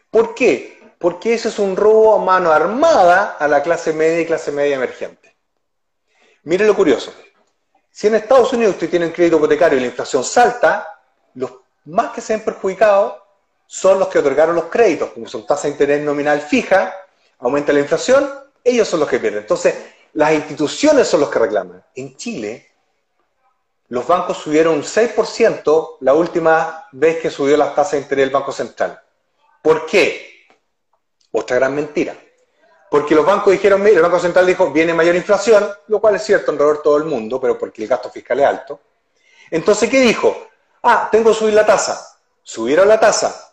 ¿Por 0.10 0.36
qué? 0.36 0.80
Porque 1.00 1.34
eso 1.34 1.48
es 1.48 1.58
un 1.58 1.76
robo 1.76 2.16
a 2.16 2.24
mano 2.24 2.52
armada 2.52 3.38
a 3.40 3.48
la 3.48 3.64
clase 3.64 3.94
media 3.94 4.20
y 4.20 4.26
clase 4.26 4.52
media 4.52 4.76
emergente. 4.76 5.34
Mire 6.44 6.66
lo 6.66 6.76
curioso. 6.76 7.14
Si 7.90 8.08
en 8.08 8.16
Estados 8.16 8.52
Unidos 8.52 8.74
usted 8.74 8.90
tiene 8.90 9.06
un 9.06 9.12
crédito 9.12 9.38
hipotecario 9.38 9.78
y 9.78 9.82
la 9.82 9.88
inflación 9.88 10.24
salta, 10.24 10.88
los 11.36 11.52
más 11.86 12.12
que 12.12 12.22
se 12.22 12.34
ven 12.34 12.44
perjudicados 12.44 13.21
son 13.74 14.00
los 14.00 14.10
que 14.10 14.20
otorgaron 14.20 14.54
los 14.54 14.66
créditos, 14.66 15.12
como 15.12 15.30
son 15.30 15.46
tasa 15.46 15.64
de 15.64 15.70
interés 15.70 16.02
nominal 16.02 16.42
fija, 16.42 16.94
aumenta 17.40 17.72
la 17.72 17.80
inflación, 17.80 18.30
ellos 18.62 18.86
son 18.86 19.00
los 19.00 19.08
que 19.08 19.18
pierden. 19.18 19.44
Entonces, 19.44 19.74
las 20.12 20.34
instituciones 20.34 21.08
son 21.08 21.22
los 21.22 21.30
que 21.30 21.40
reclaman. 21.40 21.82
En 21.96 22.18
Chile, 22.18 22.68
los 23.88 24.06
bancos 24.06 24.40
subieron 24.40 24.74
un 24.74 24.84
6% 24.84 25.98
la 26.02 26.14
última 26.14 26.86
vez 26.92 27.22
que 27.22 27.30
subió 27.30 27.56
las 27.56 27.74
tasas 27.74 27.94
de 27.94 28.00
interés 28.00 28.26
del 28.26 28.34
Banco 28.34 28.52
Central. 28.52 29.02
¿Por 29.62 29.86
qué? 29.86 30.48
Otra 31.32 31.56
gran 31.56 31.74
mentira. 31.74 32.14
Porque 32.90 33.16
los 33.16 33.26
bancos 33.26 33.54
dijeron, 33.54 33.82
mire, 33.82 33.96
el 33.96 34.02
Banco 34.02 34.20
Central 34.20 34.46
dijo, 34.48 34.70
viene 34.72 34.94
mayor 34.94 35.16
inflación, 35.16 35.66
lo 35.88 36.02
cual 36.02 36.16
es 36.16 36.24
cierto 36.24 36.52
en 36.52 36.58
todo 36.58 36.98
el 36.98 37.06
mundo, 37.06 37.40
pero 37.40 37.58
porque 37.58 37.84
el 37.84 37.88
gasto 37.88 38.12
fiscal 38.12 38.38
es 38.38 38.46
alto. 38.46 38.82
Entonces, 39.50 39.90
¿qué 39.90 40.02
dijo? 40.02 40.50
Ah, 40.84 41.08
tengo 41.10 41.32
que 41.32 41.38
subir 41.38 41.54
la 41.54 41.66
tasa. 41.66 42.20
Subieron 42.44 42.90
la 42.90 43.00
tasa, 43.00 43.51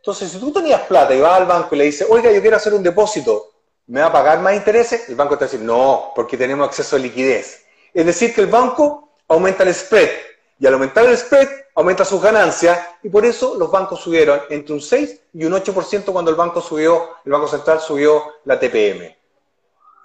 entonces, 0.00 0.30
si 0.30 0.38
tú 0.38 0.50
tenías 0.50 0.80
plata 0.82 1.14
y 1.14 1.20
vas 1.20 1.42
al 1.42 1.46
banco 1.46 1.74
y 1.74 1.78
le 1.78 1.84
dices, 1.84 2.06
oiga, 2.08 2.32
yo 2.32 2.40
quiero 2.40 2.56
hacer 2.56 2.72
un 2.72 2.82
depósito, 2.82 3.50
¿me 3.86 4.00
va 4.00 4.06
a 4.06 4.12
pagar 4.12 4.40
más 4.40 4.54
intereses? 4.54 5.10
El 5.10 5.14
banco 5.14 5.36
te 5.36 5.44
va 5.44 5.48
a 5.48 5.50
decir, 5.50 5.60
no, 5.60 6.12
porque 6.16 6.38
tenemos 6.38 6.66
acceso 6.66 6.96
a 6.96 6.98
liquidez. 6.98 7.66
Es 7.92 8.06
decir, 8.06 8.34
que 8.34 8.40
el 8.40 8.46
banco 8.46 9.10
aumenta 9.28 9.62
el 9.62 9.74
spread. 9.74 10.08
Y 10.58 10.66
al 10.66 10.72
aumentar 10.72 11.04
el 11.04 11.18
spread, 11.18 11.48
aumenta 11.74 12.06
sus 12.06 12.22
ganancias. 12.22 12.80
Y 13.02 13.10
por 13.10 13.26
eso 13.26 13.56
los 13.56 13.70
bancos 13.70 14.00
subieron 14.00 14.40
entre 14.48 14.72
un 14.72 14.80
6 14.80 15.20
y 15.34 15.44
un 15.44 15.52
8% 15.52 16.04
cuando 16.06 16.30
el 16.30 16.36
banco 16.36 16.62
subió, 16.62 17.16
el 17.26 17.32
Banco 17.32 17.48
Central 17.48 17.80
subió 17.80 18.24
la 18.46 18.58
TPM. 18.58 19.14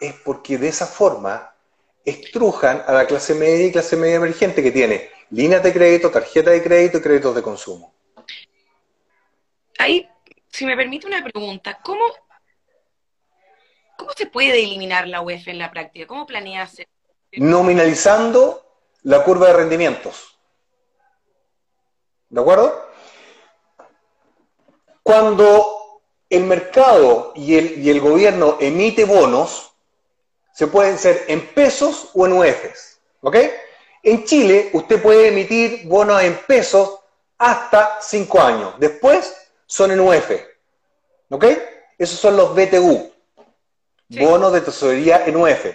Es 0.02 0.14
porque 0.26 0.58
de 0.58 0.68
esa 0.68 0.88
forma 0.88 1.56
estrujan 2.04 2.84
a 2.86 2.92
la 2.92 3.08
clase 3.08 3.34
media 3.34 3.68
y 3.68 3.72
clase 3.72 3.96
media 3.96 4.16
emergente 4.16 4.62
que 4.62 4.72
tiene 4.72 5.10
líneas 5.30 5.64
de 5.64 5.72
crédito, 5.72 6.12
tarjeta 6.12 6.52
de 6.52 6.62
crédito 6.62 6.98
y 6.98 7.02
créditos 7.02 7.34
de 7.34 7.42
consumo 7.42 7.95
ahí, 9.78 10.10
si 10.50 10.66
me 10.66 10.76
permite 10.76 11.08
una 11.08 11.24
pregunta, 11.24 11.80
¿cómo, 11.84 12.04
cómo 13.98 14.12
se 14.16 14.26
puede 14.28 14.64
eliminar 14.64 15.08
la 15.08 15.22
UEF 15.22 15.48
en 15.48 15.60
la 15.60 15.72
práctica? 15.72 16.08
¿Cómo 16.08 16.26
planea 16.26 16.64
hacer? 16.64 16.88
Nominalizando 17.34 18.66
la 19.04 19.24
curva 19.24 19.48
de 19.48 19.54
rendimientos. 19.54 20.38
¿De 22.30 22.42
acuerdo? 22.42 22.90
Cuando 25.04 26.02
el 26.30 26.44
mercado 26.44 27.34
y 27.36 27.56
el, 27.56 27.84
y 27.84 27.90
el 27.90 28.00
gobierno 28.00 28.58
emite 28.60 29.06
bonos, 29.06 29.74
se 30.54 30.68
pueden 30.68 30.98
ser 30.98 31.26
en 31.28 31.48
pesos 31.54 32.12
o 32.14 32.26
en 32.26 32.34
UEFs. 32.34 33.00
¿Ok? 33.22 33.38
En 34.04 34.24
Chile, 34.24 34.70
usted 34.74 35.02
puede 35.02 35.28
emitir 35.28 35.88
bonos 35.88 36.22
en 36.22 36.38
pesos 36.48 37.00
hasta 37.38 38.00
cinco 38.02 38.40
años. 38.40 38.74
Después 38.80 39.45
son 39.76 39.92
en 39.92 40.00
UF. 40.00 40.32
¿Ok? 41.30 41.46
Esos 41.98 42.20
son 42.20 42.38
los 42.38 42.56
BTU. 42.56 43.12
Bonos 44.10 44.54
de 44.54 44.62
tesorería 44.62 45.26
en 45.26 45.36
UF. 45.36 45.66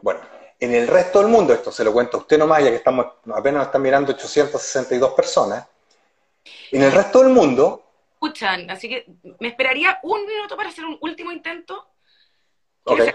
Bueno, 0.00 0.20
en 0.60 0.74
el 0.74 0.86
resto 0.86 1.18
del 1.20 1.28
mundo, 1.28 1.52
esto 1.52 1.72
se 1.72 1.82
lo 1.82 1.92
cuento 1.92 2.18
a 2.18 2.20
usted 2.20 2.38
nomás, 2.38 2.62
ya 2.62 2.70
que 2.70 2.76
estamos, 2.76 3.06
apenas 3.34 3.54
nos 3.54 3.66
están 3.66 3.82
mirando 3.82 4.12
862 4.12 5.12
personas. 5.12 5.66
En 6.70 6.82
el 6.82 6.92
resto 6.92 7.20
del 7.20 7.30
mundo. 7.30 7.84
Escuchan, 8.12 8.70
así 8.70 8.88
que 8.88 9.06
me 9.40 9.48
esperaría 9.48 9.98
un 10.04 10.24
minuto 10.24 10.56
para 10.56 10.68
hacer 10.68 10.84
un 10.84 10.96
último 11.00 11.32
intento. 11.32 11.88
Okay. 12.84 13.12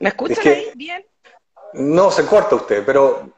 ¿Me 0.00 0.08
escuchan 0.08 0.46
ahí 0.46 0.72
bien? 0.74 1.06
No, 1.74 2.10
se 2.10 2.26
corta 2.26 2.56
usted, 2.56 2.84
pero 2.84 3.30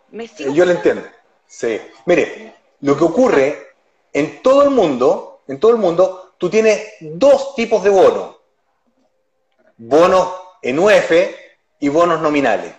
yo 0.54 0.64
le 0.64 0.72
entiendo. 0.72 1.02
Sí. 1.46 1.78
Mire, 2.06 2.54
lo 2.80 2.96
que 2.96 3.04
ocurre 3.04 3.66
en 4.12 4.42
todo 4.42 4.62
el 4.62 4.70
mundo, 4.70 5.42
en 5.48 5.60
todo 5.60 5.72
el 5.72 5.76
mundo, 5.76 6.34
tú 6.38 6.48
tienes 6.48 6.94
dos 7.00 7.54
tipos 7.54 7.82
de 7.84 7.90
bonos. 7.90 8.36
Bonos 9.76 10.28
en 10.62 10.78
UF 10.78 11.12
y 11.80 11.88
bonos 11.88 12.20
nominales. 12.20 12.72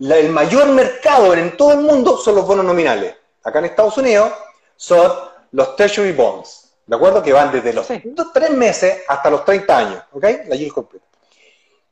el 0.00 0.30
mayor 0.30 0.68
mercado 0.68 1.34
en 1.34 1.56
todo 1.56 1.72
el 1.72 1.80
mundo 1.80 2.16
son 2.16 2.34
los 2.34 2.46
bonos 2.46 2.64
nominales. 2.64 3.14
Acá 3.44 3.60
en 3.60 3.66
Estados 3.66 3.96
Unidos 3.98 4.32
son 4.76 5.12
los 5.52 5.76
Treasury 5.76 6.12
Bonds, 6.12 6.74
¿de 6.86 6.96
acuerdo? 6.96 7.22
Que 7.22 7.32
van 7.32 7.52
desde 7.52 7.72
los 7.72 7.86
tres 8.32 8.50
meses 8.50 9.02
hasta 9.06 9.30
los 9.30 9.44
30 9.44 9.78
años, 9.78 10.02
¿ok? 10.12 10.24
La 10.48 10.56
yield 10.56 10.72
completa. 10.72 11.05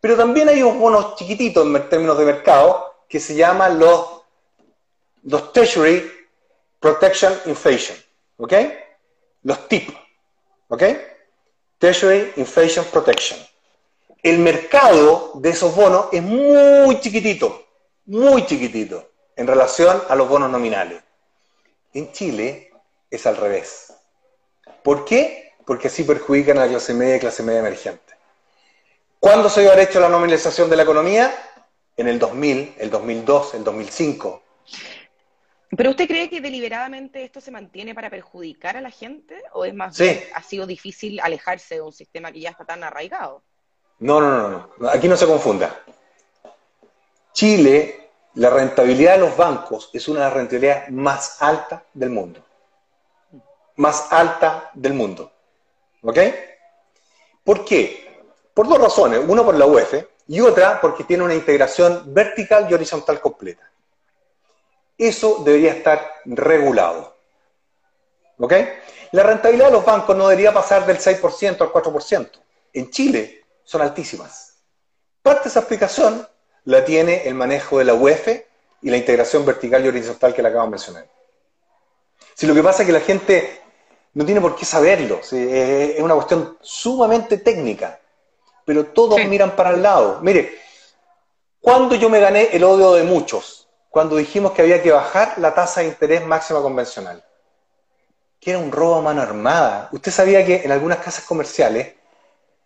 Pero 0.04 0.18
también 0.18 0.50
hay 0.50 0.62
unos 0.62 0.76
bonos 0.78 1.16
chiquititos 1.16 1.64
en 1.64 1.88
términos 1.88 2.18
de 2.18 2.26
mercado 2.26 2.94
que 3.08 3.18
se 3.18 3.34
llaman 3.34 3.78
los, 3.78 4.20
los 5.22 5.50
Treasury 5.50 6.12
Protection 6.78 7.32
Inflation. 7.46 7.96
¿Ok? 8.36 8.52
Los 9.44 9.66
TIP. 9.66 9.96
¿Ok? 10.68 10.82
Treasury 11.78 12.34
Inflation 12.36 12.84
Protection. 12.92 13.40
El 14.22 14.40
mercado 14.40 15.32
de 15.36 15.48
esos 15.48 15.74
bonos 15.74 16.08
es 16.12 16.22
muy 16.22 17.00
chiquitito, 17.00 17.66
muy 18.04 18.44
chiquitito, 18.44 19.10
en 19.36 19.46
relación 19.46 20.02
a 20.06 20.14
los 20.16 20.28
bonos 20.28 20.50
nominales. 20.50 21.02
En 21.94 22.12
Chile 22.12 22.70
es 23.10 23.26
al 23.26 23.38
revés. 23.38 23.94
¿Por 24.82 25.06
qué? 25.06 25.54
Porque 25.64 25.88
así 25.88 26.04
perjudican 26.04 26.58
a 26.58 26.66
la 26.66 26.72
clase 26.72 26.92
media 26.92 27.16
y 27.16 27.20
clase 27.20 27.42
media 27.42 27.60
emergente. 27.60 28.13
¿Cuándo 29.24 29.48
se 29.48 29.66
haber 29.66 29.88
hecho 29.88 30.00
la 30.00 30.10
nominalización 30.10 30.68
de 30.68 30.76
la 30.76 30.82
economía? 30.82 31.34
En 31.96 32.08
el 32.08 32.18
2000, 32.18 32.74
el 32.76 32.90
2002, 32.90 33.54
el 33.54 33.64
2005. 33.64 34.42
¿Pero 35.74 35.90
usted 35.90 36.06
cree 36.06 36.28
que 36.28 36.42
deliberadamente 36.42 37.24
esto 37.24 37.40
se 37.40 37.50
mantiene 37.50 37.94
para 37.94 38.10
perjudicar 38.10 38.76
a 38.76 38.82
la 38.82 38.90
gente? 38.90 39.42
¿O 39.54 39.64
es 39.64 39.72
más 39.72 39.98
bien, 39.98 40.20
ha 40.34 40.42
sido 40.42 40.66
difícil 40.66 41.20
alejarse 41.20 41.76
de 41.76 41.80
un 41.80 41.94
sistema 41.94 42.32
que 42.32 42.40
ya 42.40 42.50
está 42.50 42.66
tan 42.66 42.84
arraigado? 42.84 43.42
No, 44.00 44.20
no, 44.20 44.50
no, 44.50 44.70
no. 44.76 44.88
Aquí 44.90 45.08
no 45.08 45.16
se 45.16 45.26
confunda. 45.26 45.74
Chile, 47.32 48.10
la 48.34 48.50
rentabilidad 48.50 49.14
de 49.14 49.20
los 49.20 49.34
bancos 49.38 49.88
es 49.94 50.06
una 50.06 50.18
de 50.20 50.24
las 50.26 50.34
rentabilidades 50.34 50.90
más 50.90 51.40
altas 51.40 51.80
del 51.94 52.10
mundo. 52.10 52.44
Más 53.76 54.12
alta 54.12 54.70
del 54.74 54.92
mundo. 54.92 55.32
¿Ok? 56.02 56.18
¿Por 57.42 57.64
qué? 57.64 58.03
Por 58.54 58.68
dos 58.68 58.80
razones. 58.80 59.20
Una 59.26 59.42
por 59.44 59.56
la 59.56 59.66
UEF 59.66 60.04
y 60.28 60.40
otra 60.40 60.80
porque 60.80 61.04
tiene 61.04 61.24
una 61.24 61.34
integración 61.34 62.14
vertical 62.14 62.66
y 62.70 62.74
horizontal 62.74 63.20
completa. 63.20 63.70
Eso 64.96 65.42
debería 65.44 65.72
estar 65.72 66.12
regulado. 66.24 67.16
¿Ok? 68.38 68.52
La 69.12 69.22
rentabilidad 69.22 69.66
de 69.66 69.72
los 69.72 69.84
bancos 69.84 70.16
no 70.16 70.28
debería 70.28 70.52
pasar 70.52 70.86
del 70.86 70.98
6% 70.98 71.60
al 71.60 71.72
4%. 71.72 72.30
En 72.72 72.90
Chile 72.90 73.44
son 73.64 73.82
altísimas. 73.82 74.56
Parte 75.22 75.44
de 75.44 75.48
esa 75.50 75.60
explicación 75.60 76.26
la 76.64 76.84
tiene 76.84 77.26
el 77.26 77.34
manejo 77.34 77.78
de 77.78 77.84
la 77.84 77.94
UEF 77.94 78.28
y 78.82 78.90
la 78.90 78.96
integración 78.96 79.44
vertical 79.44 79.84
y 79.84 79.88
horizontal 79.88 80.34
que 80.34 80.42
le 80.42 80.48
acabo 80.48 80.64
de 80.64 80.70
mencionar. 80.70 81.08
Si 82.34 82.46
lo 82.46 82.54
que 82.54 82.62
pasa 82.62 82.82
es 82.82 82.86
que 82.86 82.92
la 82.92 83.00
gente 83.00 83.62
no 84.14 84.24
tiene 84.24 84.40
por 84.40 84.56
qué 84.56 84.64
saberlo, 84.64 85.20
es 85.20 86.00
una 86.00 86.14
cuestión 86.14 86.58
sumamente 86.60 87.38
técnica, 87.38 88.00
pero 88.64 88.86
todos 88.86 89.24
miran 89.26 89.56
para 89.56 89.70
el 89.70 89.82
lado. 89.82 90.20
Mire, 90.22 90.58
cuando 91.60 91.94
yo 91.94 92.08
me 92.08 92.20
gané 92.20 92.48
el 92.52 92.64
odio 92.64 92.92
de 92.92 93.04
muchos, 93.04 93.68
cuando 93.90 94.16
dijimos 94.16 94.52
que 94.52 94.62
había 94.62 94.82
que 94.82 94.92
bajar 94.92 95.34
la 95.38 95.54
tasa 95.54 95.80
de 95.80 95.88
interés 95.88 96.26
máxima 96.26 96.60
convencional, 96.60 97.24
que 98.40 98.50
era 98.50 98.58
un 98.58 98.72
robo 98.72 98.96
a 98.96 99.02
mano 99.02 99.22
armada. 99.22 99.88
Usted 99.92 100.12
sabía 100.12 100.44
que 100.44 100.62
en 100.64 100.72
algunas 100.72 100.98
casas 100.98 101.24
comerciales 101.24 101.94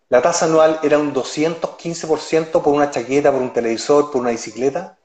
la 0.09 0.23
tasa 0.23 0.47
anual 0.47 0.81
era 0.83 0.99
un 0.99 1.15
215% 1.15 2.63
por 2.63 2.75
una 2.75 2.91
chaqueta, 2.91 3.31
por 3.31 3.43
un 3.43 3.53
televisor, 3.53 4.11
por 4.11 4.23
una 4.23 4.31
bicicleta. 4.31 4.99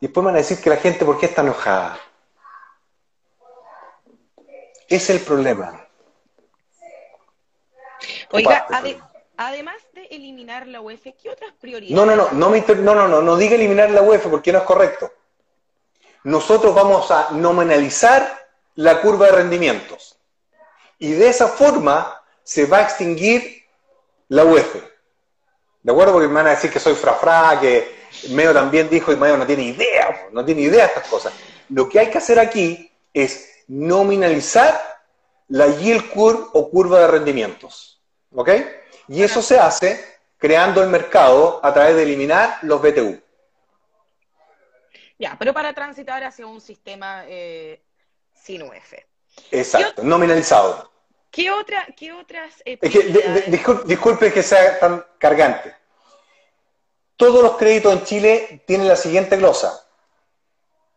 Y 0.00 0.06
después 0.06 0.22
me 0.24 0.32
van 0.32 0.36
a 0.36 0.38
decir 0.38 0.60
que 0.60 0.70
la 0.70 0.76
gente, 0.76 1.04
¿por 1.04 1.18
qué 1.18 1.26
está 1.26 1.42
enojada? 1.42 1.98
Es 4.88 5.08
el 5.10 5.20
problema. 5.20 5.86
Oiga, 8.32 8.66
además 9.36 9.76
de 9.94 10.04
eliminar 10.10 10.66
la 10.66 10.80
UEF, 10.80 11.02
¿qué 11.20 11.30
otras 11.30 11.52
prioridades? 11.60 11.96
No, 11.96 12.04
no, 12.04 12.14
no, 12.14 12.30
no, 12.32 12.50
no, 12.50 12.94
no, 12.94 13.08
no, 13.08 13.22
no 13.22 13.36
diga 13.36 13.54
eliminar 13.54 13.90
la 13.90 14.02
UEF 14.02 14.26
porque 14.26 14.52
no 14.52 14.58
es 14.58 14.64
correcto. 14.64 15.12
Nosotros 16.24 16.74
vamos 16.74 17.10
a 17.10 17.30
nominalizar 17.30 18.48
la 18.74 19.00
curva 19.00 19.26
de 19.26 19.32
rendimientos. 19.32 20.18
Y 20.98 21.12
de 21.12 21.28
esa 21.28 21.48
forma 21.48 22.22
se 22.42 22.66
va 22.66 22.78
a 22.78 22.82
extinguir 22.82 23.64
la 24.28 24.44
UEF. 24.44 24.74
¿De 25.82 25.92
acuerdo? 25.92 26.12
Porque 26.12 26.28
me 26.28 26.34
van 26.34 26.48
a 26.48 26.50
decir 26.50 26.70
que 26.70 26.78
soy 26.78 26.94
frafra, 26.94 27.58
que 27.58 28.00
Meo 28.30 28.52
también 28.52 28.90
dijo 28.90 29.12
y 29.12 29.16
Meo 29.16 29.36
no 29.36 29.46
tiene 29.46 29.62
idea, 29.62 30.28
no 30.32 30.44
tiene 30.44 30.62
idea 30.62 30.82
de 30.82 30.88
estas 30.88 31.08
cosas. 31.08 31.32
Lo 31.70 31.88
que 31.88 32.00
hay 32.00 32.10
que 32.10 32.18
hacer 32.18 32.38
aquí 32.38 32.92
es 33.14 33.48
nominalizar 33.68 34.78
la 35.48 35.68
yield 35.68 36.10
curve 36.10 36.44
o 36.52 36.68
curva 36.70 37.00
de 37.00 37.06
rendimientos. 37.06 37.99
¿Ok? 38.34 38.50
Y 39.08 39.22
eso 39.22 39.42
se 39.42 39.58
hace 39.58 40.04
creando 40.38 40.82
el 40.82 40.88
mercado 40.88 41.60
a 41.62 41.72
través 41.72 41.96
de 41.96 42.02
eliminar 42.04 42.58
los 42.62 42.80
BTU. 42.80 43.20
Ya, 45.18 45.36
pero 45.38 45.52
para 45.52 45.74
transitar 45.74 46.24
hacia 46.24 46.46
un 46.46 46.60
sistema 46.60 47.24
eh, 47.26 47.82
sin 48.32 48.62
UF. 48.62 48.94
Exacto, 49.50 50.02
nominalizado. 50.02 50.90
¿Qué, 51.30 51.50
otra, 51.50 51.86
qué 51.96 52.12
otras... 52.12 52.62
Eh, 52.64 52.78
disculpe 53.86 54.32
que 54.32 54.42
sea 54.42 54.78
tan 54.78 55.04
cargante. 55.18 55.74
Todos 57.16 57.42
los 57.42 57.56
créditos 57.56 57.92
en 57.92 58.04
Chile 58.04 58.64
tienen 58.66 58.88
la 58.88 58.96
siguiente 58.96 59.36
glosa 59.36 59.86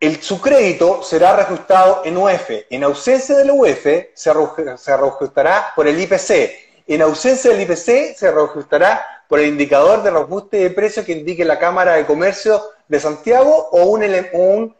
el, 0.04 0.22
su 0.22 0.41
crédito 0.41 1.02
será 1.02 1.34
reajustado 1.34 2.02
en 2.04 2.17
UF. 2.17 2.50
En 2.69 2.84
ausencia 2.84 3.38
del 3.38 3.52
UF, 3.52 3.86
se, 4.13 4.34
reajustará 4.34 5.72
por 5.74 5.88
el 5.88 5.98
IPC. 5.98 6.62
En 6.88 7.02
ausencia 7.02 7.52
del 7.52 7.62
IPC, 7.62 8.15
se 8.15 8.32
reajustará 8.32 9.06
por 9.28 9.39
el 9.39 9.48
indicador 9.48 10.04
de 10.04 10.12
reajuste 10.12 10.58
de 10.58 10.69
precio 10.69 11.06
que 11.06 11.13
indique 11.13 11.46
la 11.46 11.60
Cámara 11.60 11.93
de 11.93 12.06
Comercio 12.06 12.62
de 12.88 13.00
Santiago 13.00 13.69
o 13.72 13.86
un, 13.86 14.04
un 14.34 14.76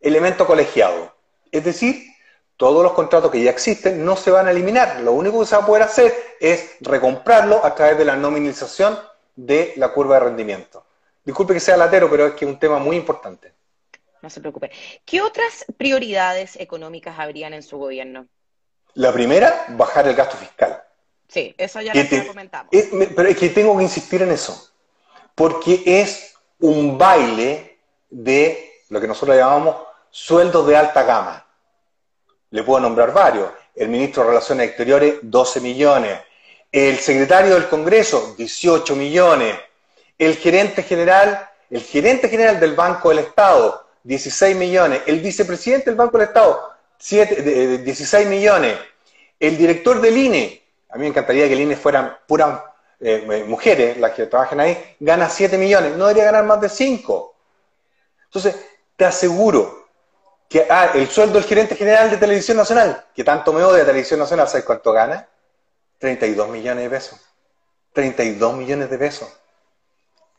elemento 0.00 0.46
colegiado. 0.46 1.14
Es 1.50 1.64
decir, 1.64 2.02
todos 2.56 2.82
los 2.82 2.92
contratos 2.92 3.30
que 3.30 3.42
ya 3.42 3.50
existen 3.50 4.04
no 4.04 4.16
se 4.16 4.30
van 4.30 4.46
a 4.46 4.50
eliminar. 4.50 5.00
Lo 5.00 5.12
único 5.12 5.40
que 5.40 5.46
se 5.46 5.56
va 5.56 5.62
a 5.62 5.66
poder 5.66 5.82
hacer 5.82 6.14
es 6.40 6.76
recomprarlo 6.80 7.64
a 7.64 7.74
través 7.74 7.98
de 7.98 8.04
la 8.04 8.16
nominalización 8.16 8.98
de 9.36 9.72
la 9.76 9.92
curva 9.92 10.16
de 10.16 10.26
rendimiento. 10.26 10.84
Disculpe 11.24 11.54
que 11.54 11.60
sea 11.60 11.76
latero, 11.76 12.10
pero 12.10 12.26
es 12.26 12.34
que 12.34 12.44
es 12.44 12.50
un 12.50 12.58
tema 12.58 12.78
muy 12.78 12.96
importante 12.96 13.52
no 14.22 14.30
se 14.30 14.40
preocupe. 14.40 14.70
¿Qué 15.04 15.20
otras 15.20 15.64
prioridades 15.76 16.56
económicas 16.56 17.18
habrían 17.18 17.54
en 17.54 17.62
su 17.62 17.78
gobierno? 17.78 18.26
La 18.94 19.12
primera, 19.12 19.66
bajar 19.68 20.08
el 20.08 20.14
gasto 20.14 20.36
fiscal. 20.36 20.82
Sí, 21.28 21.54
eso 21.58 21.80
ya 21.80 21.92
lo 21.94 22.26
comentamos. 22.26 22.70
pero 23.14 23.28
es 23.28 23.36
que 23.36 23.50
tengo 23.50 23.76
que 23.76 23.82
insistir 23.82 24.22
en 24.22 24.32
eso, 24.32 24.70
porque 25.34 25.82
es 25.84 26.34
un 26.58 26.96
baile 26.96 27.78
de 28.10 28.82
lo 28.88 29.00
que 29.00 29.06
nosotros 29.06 29.36
llamamos 29.36 29.76
sueldos 30.10 30.66
de 30.66 30.76
alta 30.76 31.02
gama. 31.02 31.46
Le 32.50 32.62
puedo 32.62 32.80
nombrar 32.80 33.12
varios. 33.12 33.50
El 33.74 33.88
ministro 33.88 34.22
de 34.22 34.30
Relaciones 34.30 34.68
Exteriores, 34.68 35.16
12 35.22 35.60
millones. 35.60 36.18
El 36.72 36.98
secretario 36.98 37.54
del 37.54 37.68
Congreso, 37.68 38.34
18 38.36 38.96
millones. 38.96 39.56
El 40.18 40.36
gerente 40.36 40.82
general, 40.82 41.48
el 41.70 41.82
gerente 41.82 42.28
general 42.28 42.58
del 42.58 42.74
Banco 42.74 43.10
del 43.10 43.20
Estado, 43.20 43.86
16 44.02 44.56
millones. 44.56 45.02
El 45.06 45.20
vicepresidente 45.20 45.90
del 45.90 45.96
Banco 45.96 46.18
del 46.18 46.28
Estado, 46.28 46.72
16 46.98 48.26
millones. 48.26 48.78
El 49.38 49.56
director 49.56 50.00
del 50.00 50.16
INE, 50.16 50.57
a 50.88 50.96
mí 50.96 51.02
me 51.02 51.08
encantaría 51.08 51.46
que 51.46 51.52
el 51.52 51.60
INE 51.60 51.76
fueran 51.76 52.16
puras 52.26 52.60
eh, 53.00 53.44
mujeres 53.46 53.96
las 53.98 54.12
que 54.12 54.26
trabajan 54.26 54.60
ahí, 54.60 54.96
gana 54.98 55.28
7 55.28 55.56
millones. 55.58 55.96
No 55.96 56.06
debería 56.06 56.24
ganar 56.24 56.44
más 56.44 56.60
de 56.60 56.68
5. 56.68 57.34
Entonces, 58.24 58.56
te 58.96 59.04
aseguro 59.04 59.86
que 60.48 60.66
ah, 60.68 60.90
el 60.94 61.08
sueldo 61.08 61.34
del 61.34 61.44
gerente 61.44 61.76
general 61.76 62.10
de 62.10 62.16
Televisión 62.16 62.56
Nacional, 62.56 63.04
que 63.14 63.22
tanto 63.22 63.52
me 63.52 63.62
odia 63.62 63.84
Televisión 63.84 64.18
Nacional, 64.18 64.48
¿sabes 64.48 64.64
cuánto 64.64 64.92
gana? 64.92 65.28
32 65.98 66.48
millones 66.48 66.84
de 66.84 66.90
pesos. 66.90 67.20
32 67.92 68.56
millones 68.56 68.90
de 68.90 68.98
pesos. 68.98 69.28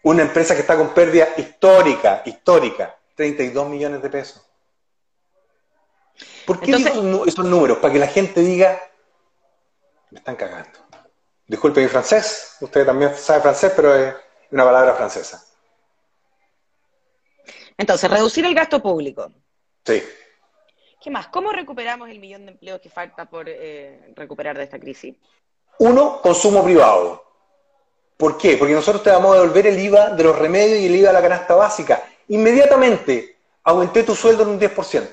Una 0.02 0.24
empresa 0.24 0.56
que 0.56 0.62
está 0.62 0.76
con 0.76 0.94
pérdida 0.94 1.30
histórica, 1.38 2.24
histórica. 2.26 2.96
32 3.16 3.70
millones 3.70 4.02
de 4.02 4.10
pesos. 4.10 4.42
¿Por 6.46 6.60
qué 6.60 6.74
digo 6.74 7.26
esos 7.26 7.46
números? 7.46 7.78
Para 7.78 7.94
que 7.94 8.00
la 8.00 8.08
gente 8.08 8.42
diga, 8.42 8.82
me 10.12 10.19
están 10.19 10.36
cagando. 10.36 10.80
Disculpe 11.48 11.82
mi 11.82 11.88
francés, 11.88 12.58
usted 12.62 12.86
también 12.86 13.15
sabe 13.15 13.41
francés, 13.41 13.74
pero 13.76 13.95
es 13.95 14.13
una 14.52 14.65
palabra 14.65 14.93
francesa. 14.93 15.43
Entonces, 17.78 18.10
reducir 18.10 18.45
el 18.45 18.54
gasto 18.54 18.82
público. 18.82 19.32
Sí. 19.86 20.04
¿Qué 21.02 21.10
más? 21.10 21.28
¿Cómo 21.28 21.52
recuperamos 21.52 22.10
el 22.10 22.19
millón 22.19 22.45
de 22.45 22.52
empleos 22.52 22.82
que 22.82 22.89
falta 22.89 23.26
por 23.26 23.48
eh, 23.48 24.13
recuperar 24.15 24.58
de 24.58 24.65
esta 24.65 24.80
crisis? 24.80 25.15
Uno, 25.80 26.22
consumo 26.22 26.63
privado. 26.63 27.24
¿Por 28.17 28.38
qué? 28.38 28.58
Porque 28.58 28.74
nosotros 28.74 29.02
te 29.02 29.10
vamos 29.10 29.32
a 29.32 29.39
devolver 29.39 29.67
el 29.67 29.80
IVA 29.80 30.10
de 30.10 30.24
los 30.24 30.38
remedios 30.38 30.80
y 30.80 30.88
el 30.88 30.95
IVA 30.98 31.08
de 31.08 31.13
la 31.13 31.22
canasta 31.22 31.56
básica 31.56 32.04
inmediatamente 32.28 33.38
aumenté 33.63 34.04
tu 34.04 34.13
sueldo 34.13 34.43
en 34.43 34.50
un 34.50 34.60
10%. 34.60 35.08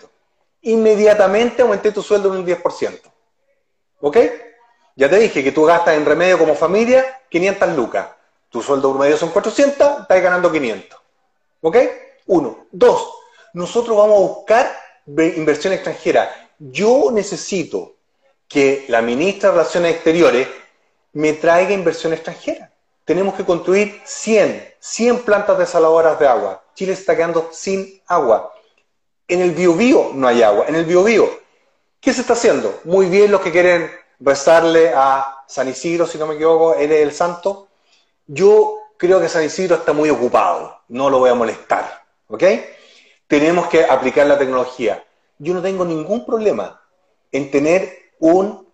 Inmediatamente 0.62 1.62
aumenté 1.62 1.92
tu 1.92 2.02
sueldo 2.02 2.34
en 2.34 2.40
un 2.40 2.46
10%. 2.46 3.00
¿Ok? 4.00 4.16
Ya 4.96 5.10
te 5.10 5.18
dije 5.18 5.44
que 5.44 5.52
tú 5.52 5.64
gastas 5.64 5.94
en 5.94 6.06
remedio 6.06 6.38
como 6.38 6.54
familia 6.54 7.20
500 7.28 7.76
lucas. 7.76 8.08
Tu 8.48 8.62
sueldo 8.62 8.90
promedio 8.90 9.18
son 9.18 9.28
400, 9.28 10.00
estás 10.00 10.22
ganando 10.22 10.50
500. 10.50 10.98
¿Ok? 11.60 11.76
Uno. 12.26 12.66
Dos. 12.72 13.12
Nosotros 13.52 13.94
vamos 13.94 14.16
a 14.16 14.20
buscar 14.20 14.72
inversión 15.06 15.74
extranjera. 15.74 16.50
Yo 16.58 17.10
necesito 17.12 17.96
que 18.48 18.86
la 18.88 19.02
ministra 19.02 19.50
de 19.50 19.56
Relaciones 19.56 19.94
Exteriores 19.96 20.48
me 21.12 21.34
traiga 21.34 21.72
inversión 21.72 22.14
extranjera. 22.14 22.72
Tenemos 23.04 23.34
que 23.34 23.44
construir 23.44 24.00
100, 24.04 24.74
100 24.78 25.18
plantas 25.24 25.58
desaladoras 25.58 26.18
de 26.18 26.26
agua. 26.26 26.64
Chile 26.74 26.92
está 26.92 27.14
quedando 27.14 27.50
sin 27.52 28.00
agua. 28.06 28.52
En 29.28 29.42
el 29.42 29.50
Biobío 29.52 30.12
no 30.14 30.26
hay 30.26 30.42
agua. 30.42 30.64
En 30.68 30.74
el 30.74 30.86
Biobío, 30.86 31.28
¿qué 32.00 32.14
se 32.14 32.22
está 32.22 32.32
haciendo? 32.32 32.80
Muy 32.84 33.06
bien 33.06 33.30
los 33.30 33.42
que 33.42 33.52
quieren 33.52 33.90
rezarle 34.20 34.92
a 34.94 35.44
San 35.46 35.68
Isidro, 35.68 36.06
si 36.06 36.18
no 36.18 36.26
me 36.26 36.34
equivoco, 36.34 36.74
él 36.74 36.92
es 36.92 37.02
el 37.02 37.12
santo. 37.12 37.68
Yo 38.26 38.78
creo 38.96 39.20
que 39.20 39.28
San 39.28 39.44
Isidro 39.44 39.76
está 39.76 39.92
muy 39.92 40.10
ocupado. 40.10 40.80
No 40.88 41.10
lo 41.10 41.18
voy 41.18 41.30
a 41.30 41.34
molestar. 41.34 42.04
¿Ok? 42.28 42.42
Tenemos 43.26 43.68
que 43.68 43.84
aplicar 43.84 44.26
la 44.26 44.38
tecnología. 44.38 45.04
Yo 45.38 45.54
no 45.54 45.62
tengo 45.62 45.84
ningún 45.84 46.24
problema 46.24 46.80
en 47.32 47.50
tener 47.50 48.12
un 48.18 48.66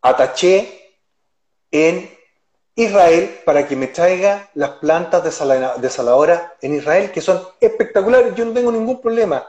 ataché 0.00 0.96
en 1.70 2.10
Israel 2.74 3.40
para 3.44 3.66
que 3.66 3.76
me 3.76 3.88
traiga 3.88 4.50
las 4.54 4.70
plantas 4.70 5.22
desaladoras 5.22 6.52
en 6.60 6.74
Israel, 6.74 7.10
que 7.10 7.20
son 7.20 7.42
espectaculares. 7.60 8.34
Yo 8.34 8.44
no 8.44 8.52
tengo 8.52 8.72
ningún 8.72 9.00
problema, 9.00 9.46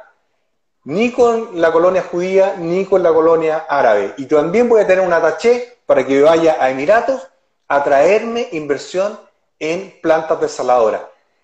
ni 0.85 1.11
con 1.11 1.61
la 1.61 1.71
colonia 1.71 2.03
judía, 2.03 2.55
ni 2.57 2.85
con 2.85 3.03
la 3.03 3.13
colonia 3.13 3.65
árabe. 3.69 4.13
Y 4.17 4.25
también 4.25 4.67
voy 4.67 4.81
a 4.81 4.87
tener 4.87 5.05
un 5.05 5.13
ataché 5.13 5.77
para 5.85 6.05
que 6.05 6.21
vaya 6.21 6.57
a 6.59 6.69
Emiratos 6.69 7.27
a 7.67 7.83
traerme 7.83 8.49
inversión 8.51 9.19
en 9.59 9.99
plantas 10.01 10.41
desaladoras. 10.41 11.01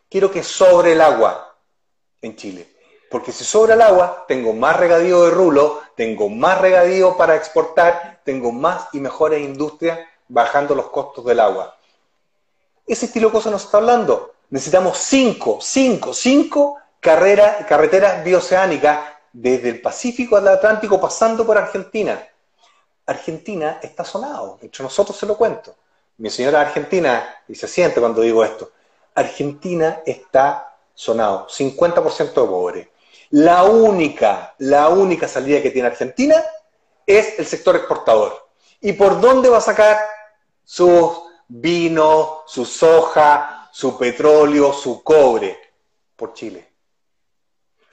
Quiero 0.10 0.32
que 0.32 0.44
sobre 0.44 0.94
el 0.94 1.02
agua 1.02 1.56
en 2.22 2.36
Chile. 2.36 2.68
Porque 3.10 3.32
si 3.32 3.44
sobra 3.44 3.74
el 3.74 3.82
agua, 3.82 4.26
tengo 4.28 4.54
más 4.54 4.78
regadío 4.78 5.24
de 5.24 5.32
rulo, 5.32 5.82
tengo 5.96 6.30
más 6.30 6.62
regadío 6.62 7.18
para 7.18 7.36
exportar, 7.36 8.22
tengo 8.24 8.52
más 8.52 8.88
y 8.94 9.00
mejores 9.00 9.42
industrias 9.42 10.00
bajando 10.28 10.76
los 10.76 10.90
costos 10.90 11.26
del 11.26 11.40
agua. 11.40 11.76
Ese 12.86 13.08
estilo 13.08 13.30
de 13.30 13.34
cosas 13.34 13.52
nos 13.52 13.66
está 13.66 13.78
hablando. 13.78 14.34
Necesitamos 14.50 14.98
cinco, 14.98 15.60
cinco, 15.62 16.14
cinco 16.14 16.78
carreteras 17.00 18.24
bioceánicas 18.24 19.00
desde 19.34 19.70
el 19.70 19.82
Pacífico 19.82 20.38
al 20.38 20.48
Atlántico 20.48 21.00
pasando 21.00 21.46
por 21.46 21.58
Argentina. 21.58 22.28
Argentina 23.06 23.80
está 23.82 24.04
sonado, 24.04 24.60
entre 24.62 24.84
nosotros 24.84 25.18
se 25.18 25.26
lo 25.26 25.38
cuento. 25.38 25.76
Mi 26.18 26.30
señora 26.30 26.62
Argentina, 26.62 27.44
y 27.48 27.56
se 27.56 27.68
siente 27.68 28.00
cuando 28.00 28.22
digo 28.22 28.44
esto, 28.44 28.72
Argentina 29.16 30.02
está 30.06 30.78
sonado, 30.94 31.48
50% 31.48 32.34
de 32.34 32.34
pobre. 32.34 32.92
La 33.32 33.64
única, 33.64 34.56
la 34.58 34.90
única 34.90 35.28
salida 35.28 35.62
que 35.62 35.72
tiene 35.72 35.88
Argentina 35.88 36.44
es 37.06 37.40
el 37.40 37.46
sector 37.46 37.76
exportador. 37.76 38.50
¿Y 38.82 38.94
por 38.94 39.20
dónde 39.20 39.50
va 39.50 39.58
a 39.58 39.62
sacar 39.62 40.00
sus 40.64 41.22
vino, 41.48 42.44
su 42.48 42.66
soja, 42.66 43.70
su 43.72 43.98
petróleo, 43.98 44.74
su 44.74 45.04
cobre? 45.04 45.60
Por 46.16 46.34
Chile. 46.34 46.70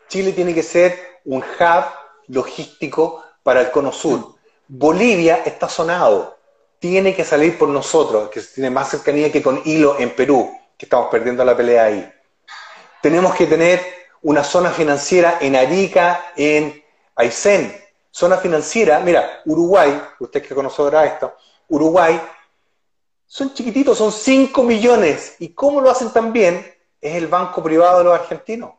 Chile 0.09 0.33
tiene 0.33 0.55
que 0.55 0.63
ser 0.63 1.16
un 1.27 1.43
hub 1.43 1.85
logístico 2.29 3.23
para 3.43 3.61
el 3.61 3.71
Cono 3.71 3.93
Sur. 3.93 4.35
Bolivia 4.67 5.43
está 5.45 5.69
sonado, 5.69 6.39
tiene 6.79 7.15
que 7.15 7.25
salir 7.25 7.59
por 7.59 7.69
nosotros, 7.69 8.31
que 8.31 8.41
tiene 8.41 8.71
más 8.71 8.89
cercanía 8.89 9.31
que 9.31 9.43
con 9.43 9.63
Hilo 9.65 9.99
en 9.99 10.11
Perú, 10.11 10.51
que 10.77 10.87
estamos 10.87 11.09
perdiendo 11.11 11.45
la 11.45 11.57
pelea 11.57 11.85
ahí. 11.85 12.13
Tenemos 13.01 13.35
que 13.35 13.47
tener 13.47 13.81
una 14.23 14.43
zona 14.43 14.71
financiera 14.71 15.39
en 15.41 15.55
Arica, 15.55 16.33
en 16.37 16.83
Aysén. 17.15 17.77
Zona 18.11 18.39
financiera, 18.39 18.99
mira, 19.01 19.43
Uruguay, 19.45 20.03
usted 20.19 20.43
que 20.43 20.55
conocerá 20.55 21.05
esto, 21.05 21.35
Uruguay, 21.69 22.21
son 23.27 23.53
chiquititos, 23.53 23.99
son 23.99 24.13
5 24.13 24.63
millones. 24.63 25.37
¿Y 25.41 25.49
cómo 25.51 25.81
lo 25.81 25.91
hacen 25.91 26.11
también? 26.11 26.75
Es 27.01 27.17
el 27.17 27.27
banco 27.27 27.63
privado 27.63 27.99
de 27.99 28.05
los 28.05 28.15
argentinos. 28.15 28.76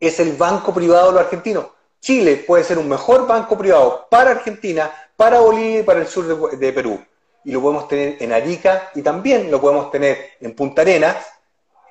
Es 0.00 0.20
el 0.20 0.32
banco 0.32 0.72
privado 0.74 1.06
de 1.08 1.12
los 1.12 1.22
argentinos. 1.22 1.66
Chile 2.00 2.44
puede 2.46 2.64
ser 2.64 2.78
un 2.78 2.88
mejor 2.88 3.26
banco 3.26 3.56
privado 3.56 4.06
para 4.10 4.30
Argentina, 4.30 4.92
para 5.16 5.40
Bolivia 5.40 5.80
y 5.80 5.82
para 5.82 6.00
el 6.00 6.06
sur 6.06 6.50
de, 6.56 6.72
Perú. 6.72 7.04
Y 7.44 7.52
lo 7.52 7.60
podemos 7.60 7.88
tener 7.88 8.16
en 8.22 8.32
Arica 8.32 8.90
y 8.94 9.02
también 9.02 9.50
lo 9.50 9.60
podemos 9.60 9.90
tener 9.90 10.32
en 10.40 10.54
Punta 10.54 10.82
Arenas 10.82 11.16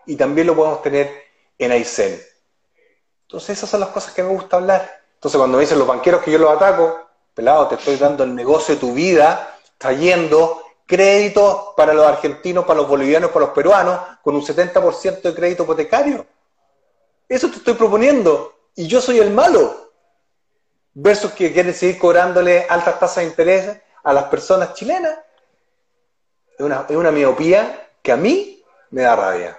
y 0.06 0.16
también 0.16 0.48
lo 0.48 0.56
podemos 0.56 0.82
tener 0.82 1.12
en 1.58 1.72
Aysén. 1.72 2.22
Entonces 3.24 3.58
esas 3.58 3.70
son 3.70 3.80
las 3.80 3.90
cosas 3.90 4.14
que 4.14 4.24
me 4.24 4.30
gusta 4.30 4.58
hablar. 4.58 5.02
Entonces 5.16 5.38
cuando 5.38 5.58
me 5.58 5.64
dicen 5.64 5.80
los 5.80 5.88
banqueros 5.88 6.22
que 6.22 6.32
yo 6.32 6.38
los 6.38 6.52
ataco, 6.52 7.00
pelado, 7.34 7.68
te 7.68 7.76
estoy 7.76 7.98
dando 7.98 8.24
el 8.24 8.36
negocio 8.36 8.76
de 8.76 8.82
tu 8.82 8.94
vida, 8.94 9.58
trayendo 9.78 10.62
créditos 10.86 11.74
para 11.76 11.94
los 11.94 12.06
argentinos, 12.06 12.66
para 12.66 12.80
los 12.80 12.88
bolivianos, 12.88 13.32
para 13.32 13.48
los 13.48 13.56
peruanos, 13.56 14.00
con 14.22 14.36
un 14.36 14.46
70% 14.46 15.22
de 15.22 15.34
crédito 15.34 15.64
hipotecario. 15.64 16.26
Eso 17.28 17.50
te 17.50 17.58
estoy 17.58 17.74
proponiendo. 17.74 18.54
Y 18.76 18.88
yo 18.88 19.02
soy 19.02 19.20
el 19.20 19.32
malo 19.32 19.92
versus 20.94 21.32
que 21.32 21.52
quieren 21.52 21.74
seguir 21.74 21.98
cobrándole 21.98 22.66
altas 22.70 23.00
tasas 23.00 23.24
de 23.24 23.30
interés 23.30 23.82
a 24.04 24.14
las 24.14 24.26
personas 24.26 24.74
chilenas. 24.74 25.18
Es 26.58 26.66
una, 26.66 26.86
es 26.88 26.96
una 26.96 27.12
miopía 27.12 27.90
que 28.02 28.12
a 28.12 28.18
mí 28.18 28.64
me 28.92 29.02
da 29.02 29.16
rabia. 29.16 29.58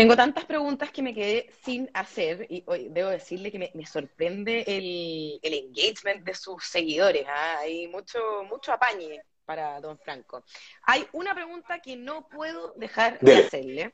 Tengo 0.00 0.16
tantas 0.16 0.46
preguntas 0.46 0.90
que 0.90 1.02
me 1.02 1.12
quedé 1.12 1.50
sin 1.62 1.90
hacer 1.92 2.46
y 2.48 2.62
hoy 2.66 2.88
debo 2.88 3.10
decirle 3.10 3.52
que 3.52 3.70
me, 3.74 3.86
sorprende 3.86 4.64
el, 4.66 5.40
engagement 5.42 6.24
de 6.24 6.34
sus 6.34 6.64
seguidores. 6.64 7.26
¿ah? 7.28 7.58
Hay 7.58 7.86
mucho, 7.88 8.18
mucho 8.48 8.72
apañe 8.72 9.20
para 9.44 9.78
don 9.80 9.98
Franco. 9.98 10.42
Hay 10.84 11.06
una 11.12 11.34
pregunta 11.34 11.80
que 11.80 11.96
no 11.96 12.26
puedo 12.28 12.72
dejar 12.76 13.18
de 13.20 13.44
hacerle. 13.44 13.92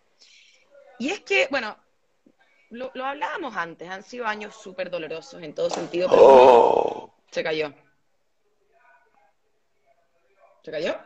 Y 0.99 1.11
es 1.11 1.21
que, 1.21 1.47
bueno, 1.51 1.77
lo, 2.71 2.91
hablábamos 3.05 3.57
antes, 3.57 3.89
han 3.89 4.03
sido 4.03 4.27
años 4.27 4.55
súper 4.55 4.91
dolorosos 4.91 5.43
en 5.43 5.55
todo 5.55 5.71
sentido, 5.71 6.09
pero 6.09 6.23
oh. 6.25 7.15
se 7.31 7.43
cayó. 7.43 7.73
¿Se 10.63 10.71
cayó? 10.71 10.97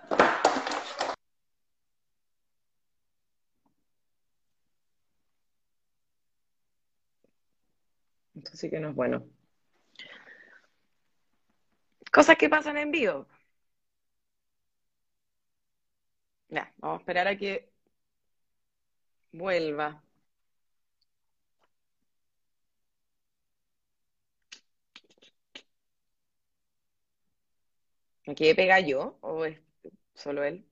Esto 8.35 8.57
sí 8.57 8.70
que 8.70 8.81
no 8.81 8.88
es 8.90 8.94
bueno. 8.94 9.26
Cosas 12.12 12.37
que 12.37 12.48
pasan 12.48 12.76
en 12.79 12.90
vivo. 12.90 13.26
Ya, 16.48 16.72
vamos 16.79 16.98
a 16.98 17.00
esperar 17.00 17.29
a 17.29 17.37
que 17.37 17.69
vuelva. 19.33 20.03
¿Me 28.27 28.35
quiere 28.35 28.55
pegar 28.55 28.83
yo 28.87 29.19
o 29.21 29.45
es 29.45 29.59
solo 30.14 30.45
él? 30.45 30.64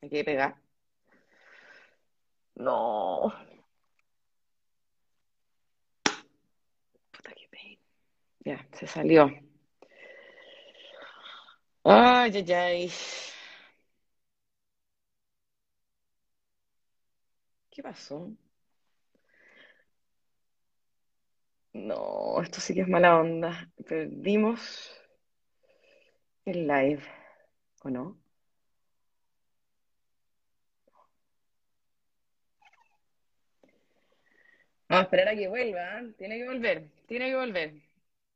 ¿Me 0.00 0.08
quiere 0.08 0.24
pegar? 0.24 0.56
No. 2.56 3.32
Ya, 8.44 8.66
se 8.72 8.86
salió. 8.86 9.30
Ay, 11.84 12.32
ay, 12.36 12.52
ay. 12.52 12.92
¿Qué 17.74 17.82
pasó? 17.82 18.30
No, 21.74 22.40
esto 22.42 22.60
sí 22.60 22.72
que 22.74 22.80
es 22.82 22.88
mala 22.88 23.18
onda. 23.20 23.70
Perdimos 23.86 24.90
el 26.46 26.66
live, 26.66 27.02
¿o 27.82 27.90
no? 27.90 28.18
Vamos 34.88 35.02
a 35.02 35.04
esperar 35.04 35.28
a 35.28 35.36
que 35.36 35.48
vuelva, 35.48 36.00
¿eh? 36.00 36.14
tiene 36.18 36.38
que 36.38 36.44
volver, 36.46 36.90
tiene 37.06 37.28
que 37.30 37.36
volver. 37.36 37.74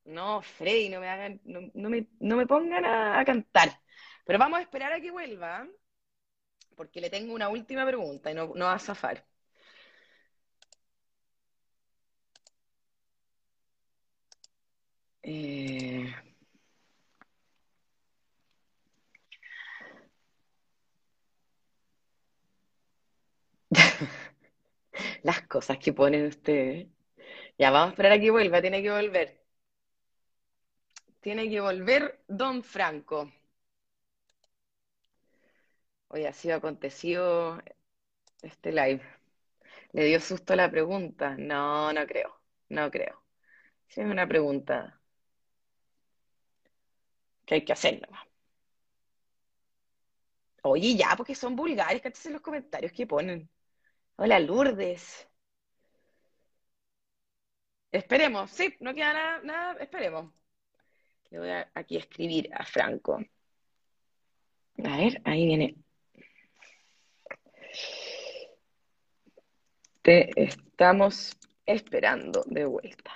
No, 0.05 0.43
Freddy, 0.43 0.89
no 0.91 1.01
me 1.01 1.09
hagan, 1.09 1.41
no, 1.45 1.91
me, 1.91 2.07
no 2.21 2.37
me 2.37 2.47
pongan 2.47 2.85
a, 2.85 3.25
cantar. 3.25 3.71
Pero 4.27 4.39
vamos 4.39 4.59
a 4.59 4.63
esperar 4.63 4.93
a 4.93 5.01
que 5.01 5.11
vuelva, 5.11 5.65
¿eh? 5.65 5.71
porque 6.77 7.01
le 7.01 7.11
tengo 7.11 7.35
una 7.35 7.49
última 7.51 7.87
pregunta 7.87 8.31
y 8.31 8.35
no, 8.35 8.53
no 8.55 8.67
va 8.67 8.75
a 8.75 8.79
zafar. 8.79 9.28
Eh... 15.31 16.09
Las 25.23 25.43
cosas 25.43 25.79
que 25.79 25.93
ponen 25.93 26.27
ustedes. 26.27 26.89
Ya, 27.59 27.71
vamos 27.73 27.89
a 27.89 27.93
esperar 27.93 28.13
a 28.13 28.21
que 28.21 28.31
vuelva, 28.33 28.61
tiene 28.63 28.83
que 28.83 28.91
volver. 28.93 29.43
Tiene 31.21 31.49
que 31.49 31.61
volver 31.61 32.25
Don 32.27 32.65
Franco. 32.65 33.31
Hoy 36.09 36.25
ha 36.27 36.33
sido 36.35 36.57
acontecido 36.57 37.63
este 38.43 38.73
live. 38.73 39.03
¿Le 39.93 40.05
dio 40.07 40.21
susto 40.21 40.57
la 40.57 40.71
pregunta? 40.71 41.37
No, 41.39 41.93
no 41.93 42.07
creo. 42.07 42.41
No 42.71 42.91
creo. 42.91 43.23
Es 43.89 43.99
una 43.99 44.27
pregunta 44.29 44.98
que 47.49 47.55
hay 47.55 47.65
que 47.65 47.73
hacerlo. 47.73 48.07
Oye, 50.63 50.95
ya, 50.97 51.15
porque 51.17 51.35
son 51.35 51.57
vulgares, 51.57 52.03
en 52.27 52.33
los 52.35 52.43
comentarios 52.43 52.93
que 52.93 53.07
ponen. 53.07 53.49
Hola, 54.17 54.39
Lourdes. 54.39 55.27
Esperemos, 57.91 58.51
sí, 58.51 58.75
no 58.81 58.95
queda 58.95 59.15
nada, 59.15 59.41
nada, 59.43 59.83
esperemos. 59.83 60.31
Le 61.31 61.39
voy 61.39 61.49
a 61.49 61.71
aquí 61.75 61.97
escribir 61.97 62.51
a 62.53 62.65
Franco. 62.65 63.19
A 64.85 64.97
ver, 64.99 65.23
ahí 65.25 65.47
viene. 65.47 65.77
Te 70.03 70.31
estamos 70.43 71.39
esperando 71.65 72.43
de 72.47 72.67
vuelta. 72.67 73.13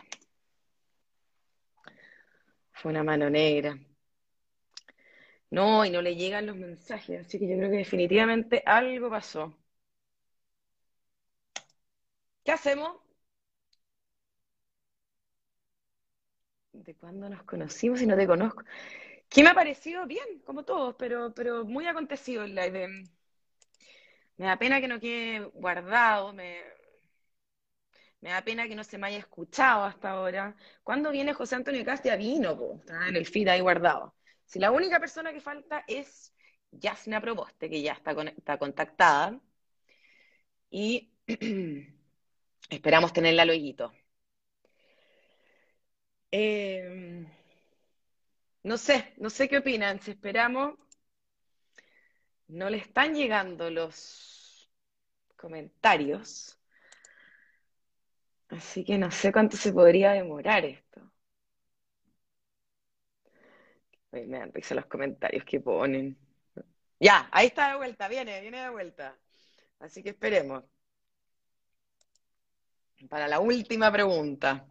Fue 2.73 2.90
una 2.92 3.03
mano 3.05 3.29
negra. 3.29 3.79
No, 5.53 5.85
y 5.85 5.91
no 5.91 6.03
le 6.03 6.17
llegan 6.17 6.47
los 6.47 6.57
mensajes, 6.57 7.21
así 7.25 7.38
que 7.38 7.47
yo 7.47 7.57
creo 7.57 7.71
que 7.71 7.77
definitivamente 7.77 8.61
algo 8.67 9.09
pasó. 9.09 9.57
¿Qué 12.45 12.53
hacemos? 12.53 12.93
¿De 16.73 16.95
cuándo 16.95 17.29
nos 17.31 17.43
conocimos 17.45 18.03
y 18.03 18.07
no 18.07 18.17
te 18.17 18.27
conozco? 18.27 18.62
¿Qué 19.29 19.43
me 19.43 19.51
ha 19.51 19.55
parecido? 19.55 20.07
Bien, 20.07 20.41
como 20.45 20.65
todos, 20.65 20.97
pero, 20.99 21.35
pero 21.35 21.65
muy 21.65 21.87
acontecido 21.87 22.45
en 22.45 22.55
la 22.55 22.67
idea. 22.69 22.88
Me 24.38 24.47
da 24.47 24.57
pena 24.59 24.81
que 24.81 24.88
no 24.88 25.01
quede 25.01 25.41
guardado, 25.55 26.33
me, 26.35 26.61
da 28.23 28.41
pena 28.43 28.67
que 28.69 28.75
no 28.75 28.85
se 28.85 28.97
me 28.99 29.07
haya 29.09 29.19
escuchado 29.19 29.85
hasta 29.85 30.11
ahora. 30.11 30.57
¿Cuándo 30.83 31.11
viene 31.11 31.35
José 31.35 31.57
Antonio 31.57 31.85
Castilla? 31.85 32.17
Vino, 32.17 32.57
po, 32.57 32.77
está 32.81 33.09
en 33.09 33.17
el 33.17 33.27
feed 33.27 33.49
ahí 33.49 33.61
guardado. 33.61 34.15
Si 34.53 34.59
la 34.59 34.71
única 34.71 35.01
persona 35.01 35.33
que 35.33 35.41
falta 35.41 35.83
es 35.87 36.35
Yasna 36.73 37.23
Proboste, 37.23 37.71
que 37.71 37.81
ya 37.81 37.95
está, 37.95 38.12
está 38.12 38.59
contactada, 38.59 39.41
y 40.71 41.11
esperamos 42.69 43.15
tenerla 43.15 43.47
luego. 43.47 43.95
Eh, 46.31 47.27
no 48.65 48.77
sé, 48.77 49.15
no 49.17 49.31
sé 49.31 49.49
qué 49.49 49.57
opinan. 49.57 50.01
Si 50.01 50.11
esperamos, 50.11 50.75
no 52.49 52.69
le 52.69 52.77
están 52.77 53.15
llegando 53.15 53.71
los 53.71 54.71
comentarios. 55.35 56.59
Así 58.49 58.85
que 58.85 58.99
no 58.99 59.11
sé 59.11 59.33
cuánto 59.33 59.57
se 59.57 59.73
podría 59.73 60.12
demorar 60.12 60.67
esto. 60.67 61.12
Me 64.12 64.38
dan 64.38 64.53
risa 64.53 64.75
los 64.75 64.87
comentarios 64.87 65.44
que 65.44 65.61
ponen. 65.61 66.16
Ya, 67.01 67.29
ahí 67.33 67.46
está 67.48 67.70
de 67.70 67.77
vuelta, 67.79 68.09
viene, 68.09 68.40
viene 68.42 68.62
de 68.62 68.70
vuelta. 68.70 69.16
Así 69.81 70.03
que 70.03 70.11
esperemos. 70.11 70.64
Para 73.09 73.27
la 73.27 73.40
última 73.40 73.90
pregunta. 73.90 74.64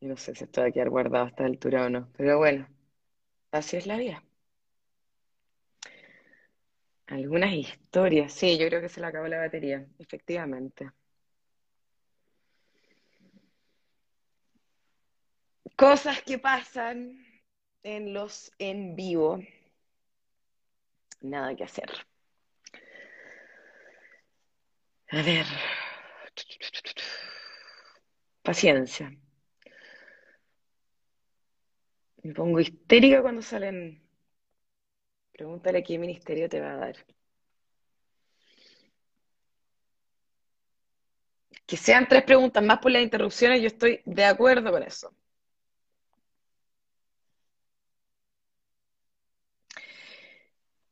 Y 0.00 0.06
no 0.06 0.16
sé 0.16 0.34
si 0.34 0.44
esto 0.44 0.62
va 0.62 0.68
a 0.68 0.70
quedar 0.72 0.88
guardado 0.88 1.26
a 1.26 1.28
esta 1.28 1.44
altura 1.44 1.84
o 1.84 1.90
no, 1.90 2.08
pero 2.16 2.38
bueno, 2.38 2.66
así 3.52 3.76
es 3.76 3.86
la 3.86 3.98
vida. 3.98 4.24
Algunas 7.06 7.52
historias, 7.52 8.32
sí, 8.32 8.56
yo 8.56 8.68
creo 8.68 8.80
que 8.80 8.88
se 8.88 9.00
le 9.00 9.06
acabó 9.08 9.26
la 9.28 9.38
batería, 9.38 9.86
efectivamente. 9.98 10.90
Cosas 15.80 16.20
que 16.22 16.38
pasan 16.38 17.24
en 17.82 18.12
los 18.12 18.52
en 18.58 18.94
vivo. 18.94 19.38
Nada 21.22 21.56
que 21.56 21.64
hacer. 21.64 21.90
A 25.08 25.22
ver. 25.22 25.46
Paciencia. 28.42 29.10
Me 32.24 32.34
pongo 32.34 32.60
histérica 32.60 33.22
cuando 33.22 33.40
salen. 33.40 34.02
Pregúntale 35.32 35.82
qué 35.82 35.98
ministerio 35.98 36.46
te 36.50 36.60
va 36.60 36.72
a 36.72 36.76
dar. 36.76 36.96
Que 41.64 41.78
sean 41.78 42.06
tres 42.06 42.22
preguntas 42.24 42.62
más 42.62 42.80
por 42.80 42.90
las 42.90 43.02
interrupciones, 43.02 43.62
yo 43.62 43.68
estoy 43.68 44.02
de 44.04 44.26
acuerdo 44.26 44.70
con 44.70 44.82
eso. 44.82 45.14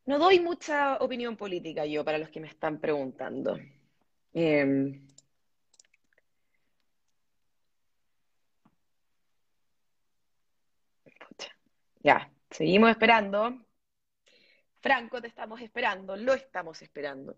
No 0.09 0.17
doy 0.17 0.39
mucha 0.39 0.97
opinión 0.97 1.37
política 1.37 1.85
yo 1.85 2.03
para 2.03 2.17
los 2.17 2.29
que 2.29 2.39
me 2.39 2.47
están 2.47 2.79
preguntando. 2.79 3.59
Em, 4.33 5.05
ya, 12.03 12.31
seguimos 12.49 12.89
esperando. 12.89 13.63
Franco, 14.81 15.21
te 15.21 15.27
estamos 15.27 15.61
esperando, 15.61 16.15
lo 16.15 16.33
estamos 16.33 16.81
esperando. 16.81 17.35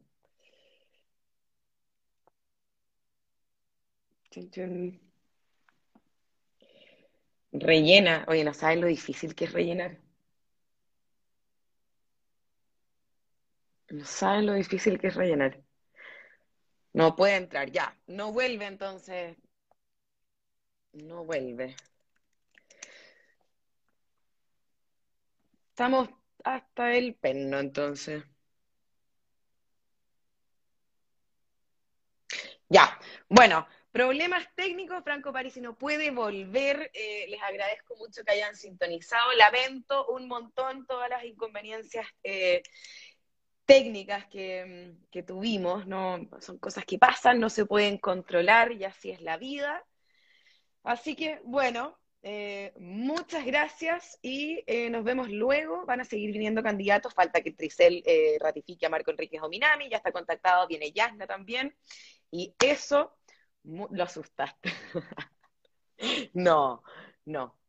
Rellena, 7.52 8.26
oye, 8.30 8.44
no 8.46 8.54
saben 8.54 8.80
lo 8.82 8.88
difícil 8.88 9.36
que 9.36 9.46
es 9.46 9.52
rellenar. 9.52 9.98
No 13.92 14.06
saben 14.06 14.46
lo 14.46 14.54
difícil 14.54 15.00
que 15.00 15.08
es 15.08 15.16
rellenar. 15.16 15.62
No 16.94 17.16
puede 17.16 17.36
entrar, 17.36 17.70
ya. 17.72 17.98
No 18.08 18.32
vuelve 18.32 18.66
entonces. 18.66 19.38
No 20.94 21.26
vuelve. 21.26 21.76
Estamos 25.70 26.10
hasta 26.44 26.94
el 26.96 27.16
penno 27.16 27.60
entonces. 27.60 28.24
Ya, 32.70 32.98
bueno, 33.28 33.68
problemas 33.92 34.48
técnicos, 34.56 35.04
Franco 35.04 35.34
Parisi 35.34 35.60
no 35.60 35.78
puede 35.78 36.12
volver, 36.12 36.90
eh, 36.94 37.26
les 37.28 37.42
agradezco 37.42 37.96
mucho 37.98 38.24
que 38.24 38.32
hayan 38.32 38.56
sintonizado, 38.56 39.34
lamento 39.34 40.08
un 40.08 40.28
montón 40.30 40.86
todas 40.86 41.10
las 41.10 41.26
inconveniencias 41.26 42.08
eh, 42.24 42.64
técnicas 43.72 44.26
que, 44.28 45.24
tuvimos, 45.26 45.88
¿no? 45.88 46.20
Son 46.42 46.58
cosas 46.58 46.84
que 46.84 46.98
pasan, 46.98 47.40
no 47.40 47.50
se 47.50 47.66
pueden 47.66 47.98
controlar 47.98 48.74
y 48.74 48.84
así 48.84 49.12
es 49.12 49.22
la 49.22 49.38
vida. 49.38 49.86
Así 50.84 51.16
que, 51.16 51.40
bueno, 51.46 51.98
eh, 52.22 52.74
muchas 52.78 53.46
gracias 53.46 54.20
y 54.22 54.62
eh, 54.68 54.90
nos 54.90 55.06
vemos 55.06 55.30
luego. 55.30 55.86
Van 55.86 56.02
a 56.02 56.06
seguir 56.06 56.34
viniendo 56.34 56.62
candidatos. 56.62 57.14
Falta 57.14 57.40
que 57.42 57.54
Tricel 57.54 58.04
eh, 58.06 58.38
ratifique 58.42 58.86
a 58.86 58.90
Marco 58.90 59.12
Enrique 59.12 59.40
Ominami. 59.40 59.90
Ya 59.90 59.98
está 59.98 60.12
contactado, 60.12 60.68
viene 60.68 60.92
Yasna 60.92 61.26
también. 61.26 61.74
Y 62.30 62.54
eso 62.60 63.18
lo 63.64 64.04
asustaste. 64.04 64.70
no, 66.34 66.84
no. 67.24 67.61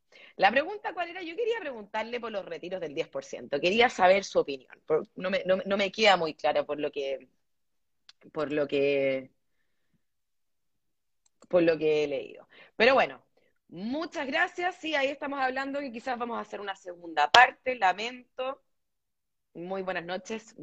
La 0.43 0.51
pregunta 0.51 0.93
cuál 0.93 1.09
era, 1.09 1.23
yo 1.23 1.37
quería 1.37 1.61
preguntarle 1.61 2.19
por 2.19 2.33
los 2.33 2.45
retiros 2.45 2.81
del 2.81 2.97
10%, 2.97 3.61
quería 3.61 3.89
saber 3.89 4.25
su 4.25 4.41
opinión, 4.41 4.77
no, 5.15 5.31
me, 5.31 5.45
no, 5.45 5.77
me, 5.77 5.93
queda 5.93 6.17
muy 6.17 6.35
clara 6.35 6.65
por 6.65 6.81
lo 6.81 6.91
que, 6.91 7.29
por 8.33 8.53
lo 8.53 8.67
que, 8.67 9.31
por 11.49 11.63
lo 11.63 11.79
que 11.79 12.03
he 12.03 12.09
leído. 12.09 12.49
Pero 12.75 12.95
bueno, 12.95 13.25
muchas 13.69 14.27
gracias, 14.27 14.75
sí, 14.81 14.97
ahí 14.97 15.11
estamos 15.11 15.39
hablando 15.39 15.81
y 15.81 15.93
quizás 15.93 16.19
vamos 16.19 16.37
a 16.39 16.41
hacer 16.41 16.61
una 16.61 16.75
segunda 16.75 17.31
parte, 17.31 17.77
lamento, 17.77 18.65
muy 19.55 19.83
buenas 19.83 20.05
noches, 20.05 20.57